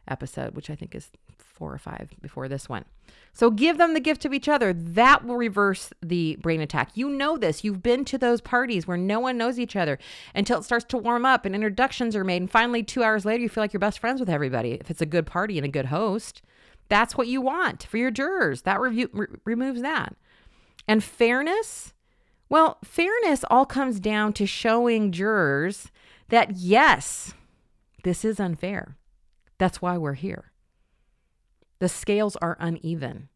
episode, 0.07 0.55
which 0.55 0.69
I 0.69 0.75
think 0.75 0.93
is 0.93 1.09
four 1.35 1.73
or 1.73 1.79
five 1.79 2.11
before 2.21 2.47
this 2.47 2.69
one. 2.69 2.85
So 3.33 3.49
give 3.49 3.79
them 3.79 3.95
the 3.95 3.99
gift 3.99 4.23
of 4.23 4.35
each 4.35 4.47
other. 4.47 4.71
That 4.71 5.25
will 5.25 5.37
reverse 5.37 5.91
the 6.03 6.37
brain 6.39 6.61
attack. 6.61 6.91
You 6.93 7.09
know 7.09 7.37
this. 7.37 7.63
You've 7.63 7.81
been 7.81 8.05
to 8.05 8.19
those 8.19 8.39
parties 8.39 8.85
where 8.85 8.97
no 8.97 9.19
one 9.19 9.35
knows 9.35 9.57
each 9.57 9.75
other 9.75 9.97
until 10.35 10.59
it 10.59 10.63
starts 10.63 10.85
to 10.89 10.97
warm 10.99 11.25
up 11.25 11.43
and 11.43 11.55
introductions 11.55 12.15
are 12.15 12.23
made. 12.23 12.43
And 12.43 12.51
finally, 12.51 12.83
two 12.83 13.01
hours 13.01 13.25
later, 13.25 13.41
you 13.41 13.49
feel 13.49 13.63
like 13.63 13.73
you're 13.73 13.79
best 13.79 13.97
friends 13.97 14.19
with 14.19 14.29
everybody. 14.29 14.73
If 14.73 14.91
it's 14.91 15.01
a 15.01 15.07
good 15.07 15.25
party 15.25 15.57
and 15.57 15.65
a 15.65 15.69
good 15.69 15.87
host, 15.87 16.43
that's 16.89 17.15
what 17.15 17.27
you 17.27 17.41
want 17.41 17.83
for 17.83 17.97
your 17.97 18.11
jurors. 18.11 18.63
That 18.63 18.79
review 18.79 19.09
re- 19.13 19.27
removes 19.45 19.81
that. 19.81 20.15
And 20.87 21.03
fairness, 21.03 21.93
well, 22.49 22.79
fairness 22.83 23.45
all 23.49 23.65
comes 23.65 23.99
down 23.99 24.33
to 24.33 24.45
showing 24.45 25.11
jurors 25.11 25.91
that 26.29 26.57
yes, 26.57 27.33
this 28.03 28.25
is 28.25 28.39
unfair. 28.39 28.97
That's 29.57 29.81
why 29.81 29.97
we're 29.97 30.13
here. 30.13 30.51
The 31.79 31.89
scales 31.89 32.35
are 32.37 32.57
uneven, 32.59 33.29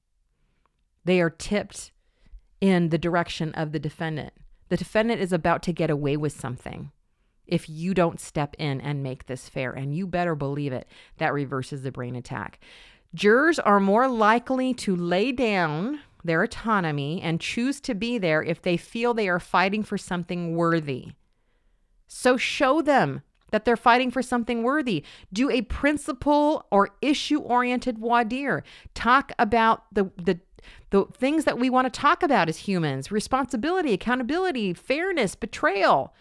they 1.06 1.22
are 1.22 1.30
tipped 1.30 1.92
in 2.60 2.90
the 2.90 2.98
direction 2.98 3.52
of 3.54 3.72
the 3.72 3.80
defendant. 3.80 4.34
The 4.70 4.78
defendant 4.78 5.22
is 5.22 5.34
about 5.34 5.62
to 5.64 5.74
get 5.74 5.90
away 5.90 6.18
with 6.18 6.32
something 6.34 6.92
if 7.46 7.70
you 7.70 7.94
don't 7.94 8.20
step 8.20 8.56
in 8.58 8.80
and 8.82 9.04
make 9.04 9.26
this 9.26 9.50
fair. 9.50 9.72
And 9.72 9.96
you 9.96 10.08
better 10.08 10.34
believe 10.34 10.72
it, 10.72 10.88
that 11.18 11.34
reverses 11.34 11.84
the 11.84 11.92
brain 11.92 12.16
attack. 12.16 12.60
Jurors 13.14 13.60
are 13.60 13.80
more 13.80 14.08
likely 14.08 14.74
to 14.74 14.96
lay 14.96 15.32
down 15.32 16.00
their 16.24 16.42
autonomy 16.42 17.22
and 17.22 17.40
choose 17.40 17.80
to 17.82 17.94
be 17.94 18.18
there 18.18 18.42
if 18.42 18.62
they 18.62 18.78
feel 18.78 19.14
they 19.14 19.30
are 19.30 19.40
fighting 19.40 19.84
for 19.84 19.98
something 19.98 20.56
worthy. 20.56 21.12
So 22.08 22.38
show 22.38 22.82
them 22.82 23.22
that 23.52 23.66
they're 23.66 23.78
fighting 23.78 24.10
for 24.10 24.24
something 24.24 24.64
worthy. 24.64 25.04
Do 25.32 25.50
a 25.50 25.62
principle 25.62 26.66
or 26.72 26.90
issue 27.02 27.40
oriented 27.40 28.00
voir 28.00 28.24
dire. 28.24 28.64
Talk 28.96 29.32
about 29.38 29.84
the, 29.94 30.06
the, 30.18 30.40
the 30.90 31.06
things 31.14 31.46
that 31.46 31.60
we 31.60 31.70
want 31.70 31.92
to 31.92 32.00
talk 32.00 32.24
about 32.24 32.50
as 32.50 32.60
humans 32.60 33.12
responsibility, 33.12 33.94
accountability, 33.94 34.74
fairness, 34.74 35.36
betrayal. 35.36 36.16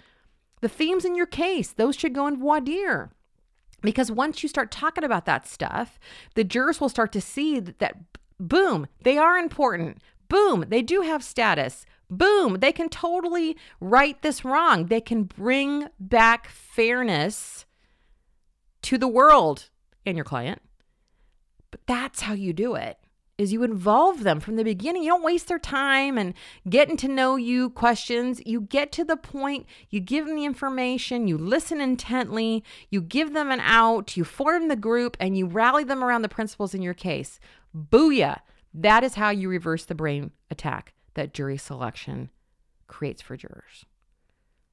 The 0.61 0.69
themes 0.69 1.07
in 1.07 1.15
your 1.15 1.27
case, 1.27 1.73
those 1.73 1.97
should 1.97 2.15
go 2.15 2.27
in 2.27 2.39
voir 2.39 2.61
dire. 2.61 3.13
Because 3.83 4.11
once 4.11 4.43
you 4.43 4.49
start 4.49 4.71
talking 4.71 5.05
about 5.05 5.27
that 5.27 5.47
stuff, 5.47 5.99
the 6.35 6.45
jurors 6.45 6.81
will 6.81 6.89
start 6.89 7.13
to 7.13 7.21
see 7.21 7.61
that, 7.61 7.79
that 7.81 7.97
boom, 8.39 8.87
they 9.03 9.19
are 9.19 9.37
important. 9.37 9.99
Boom, 10.29 10.65
they 10.69 10.83
do 10.83 11.03
have 11.03 11.23
status. 11.23 11.85
Boom, 12.09 12.61
they 12.61 12.73
can 12.73 12.89
totally 12.89 13.57
right 13.81 14.21
this 14.23 14.45
wrong. 14.45 14.87
They 14.87 15.01
can 15.01 15.25
bring 15.25 15.89
back 15.99 16.49
fairness 16.49 17.67
to 18.83 18.99
the 18.99 19.09
world 19.09 19.71
and 20.05 20.17
your 20.17 20.25
client. 20.25 20.63
But 21.71 21.81
that's 21.87 22.23
how 22.23 22.35
you 22.35 22.53
do 22.53 22.75
it. 22.75 22.99
Is 23.43 23.53
you 23.53 23.65
involve 23.65 24.23
them 24.23 24.39
from 24.39 24.55
the 24.55 24.63
beginning. 24.63 25.03
You 25.03 25.11
don't 25.11 25.25
waste 25.25 25.49
their 25.49 25.59
time 25.59 26.17
and 26.17 26.33
getting 26.69 26.97
to 26.99 27.09
know 27.09 27.35
you 27.35 27.71
questions. 27.71 28.41
You 28.47 28.61
get 28.61 28.93
to 28.93 29.05
the 29.05 29.17
point, 29.17 29.67
you 29.91 29.99
give 29.99 30.27
them 30.27 30.37
the 30.37 30.45
information, 30.45 31.27
you 31.27 31.37
listen 31.37 31.81
intently, 31.81 32.63
you 32.89 33.01
give 33.01 33.33
them 33.33 33.51
an 33.51 33.59
out, 33.59 34.17
you 34.17 34.23
form 34.23 34.69
the 34.69 34.77
group, 34.77 35.17
and 35.19 35.37
you 35.37 35.47
rally 35.47 35.83
them 35.83 36.05
around 36.05 36.23
the 36.23 36.29
principles 36.29 36.73
in 36.73 36.83
your 36.83 36.95
case. 36.95 37.41
Booyah. 37.77 38.41
That 38.73 39.03
is 39.03 39.17
how 39.17 39.31
you 39.31 39.49
reverse 39.49 39.85
the 39.87 39.95
brain 39.97 40.31
attack 40.51 40.95
that 41.15 41.35
jury 41.35 41.59
selection 41.59 42.31
creates 42.87 43.21
for 43.21 43.37
jurors. 43.37 43.85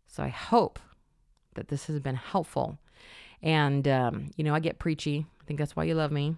So 0.06 0.22
I 0.22 0.30
hope 0.30 0.80
that 1.56 1.70
this 1.70 1.88
has 1.88 2.00
been 2.00 2.16
helpful. 2.16 2.78
And, 3.42 3.88
um, 3.88 4.32
you 4.38 4.44
know, 4.44 4.54
I 4.54 4.60
get 4.60 4.80
preachy. 4.80 5.26
I 5.42 5.44
think 5.46 5.58
that's 5.58 5.76
why 5.76 5.86
you 5.86 5.96
love 5.96 6.12
me. 6.12 6.36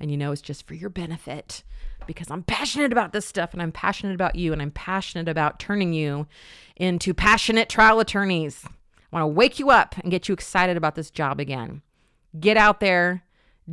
And 0.00 0.10
you 0.10 0.16
know, 0.16 0.32
it's 0.32 0.42
just 0.42 0.66
for 0.66 0.74
your 0.74 0.90
benefit 0.90 1.62
because 2.06 2.30
I'm 2.30 2.42
passionate 2.42 2.92
about 2.92 3.12
this 3.12 3.26
stuff 3.26 3.52
and 3.52 3.60
I'm 3.60 3.72
passionate 3.72 4.14
about 4.14 4.36
you 4.36 4.52
and 4.52 4.62
I'm 4.62 4.70
passionate 4.70 5.28
about 5.28 5.58
turning 5.58 5.92
you 5.92 6.26
into 6.76 7.12
passionate 7.12 7.68
trial 7.68 8.00
attorneys. 8.00 8.64
I 8.64 9.16
want 9.16 9.22
to 9.22 9.26
wake 9.28 9.58
you 9.58 9.70
up 9.70 9.96
and 9.98 10.10
get 10.10 10.28
you 10.28 10.32
excited 10.32 10.76
about 10.76 10.94
this 10.94 11.10
job 11.10 11.40
again. 11.40 11.82
Get 12.38 12.56
out 12.56 12.80
there, 12.80 13.24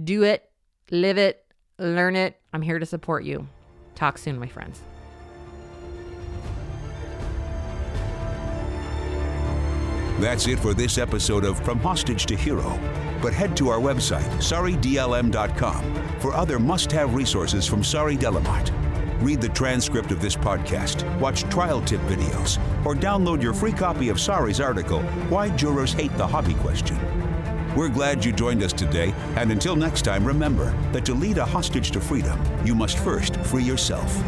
do 0.03 0.23
it, 0.23 0.49
live 0.91 1.17
it, 1.17 1.45
learn 1.77 2.15
it. 2.15 2.39
I'm 2.53 2.61
here 2.61 2.79
to 2.79 2.85
support 2.85 3.23
you. 3.23 3.47
Talk 3.95 4.17
soon, 4.17 4.39
my 4.39 4.47
friends. 4.47 4.81
That's 10.19 10.47
it 10.47 10.59
for 10.59 10.73
this 10.73 10.97
episode 10.97 11.43
of 11.43 11.59
From 11.59 11.79
Hostage 11.79 12.25
to 12.27 12.35
Hero. 12.35 12.79
But 13.25 13.33
head 13.33 13.57
to 13.57 13.69
our 13.69 13.79
website, 13.79 14.29
saridlm.com, 14.37 16.19
for 16.19 16.35
other 16.35 16.59
must 16.59 16.91
have 16.91 17.15
resources 17.15 17.65
from 17.65 17.83
Sari 17.83 18.15
Delamotte. 18.15 18.71
Read 19.19 19.41
the 19.41 19.49
transcript 19.49 20.11
of 20.11 20.21
this 20.21 20.35
podcast, 20.35 21.03
watch 21.19 21.41
trial 21.45 21.81
tip 21.81 22.01
videos, 22.01 22.59
or 22.85 22.93
download 22.93 23.41
your 23.41 23.55
free 23.55 23.71
copy 23.71 24.09
of 24.09 24.21
Sari's 24.21 24.59
article, 24.59 25.01
Why 25.29 25.49
Jurors 25.49 25.91
Hate 25.91 26.15
the 26.17 26.27
Hobby 26.27 26.53
Question. 26.53 26.99
We're 27.75 27.89
glad 27.89 28.23
you 28.23 28.31
joined 28.31 28.61
us 28.61 28.73
today, 28.73 29.11
and 29.37 29.51
until 29.51 29.75
next 29.75 30.03
time, 30.03 30.23
remember 30.23 30.77
that 30.91 31.03
to 31.05 31.15
lead 31.15 31.39
a 31.39 31.45
hostage 31.45 31.89
to 31.91 31.99
freedom, 31.99 32.39
you 32.63 32.75
must 32.75 32.99
first 32.99 33.37
free 33.37 33.63
yourself. 33.63 34.21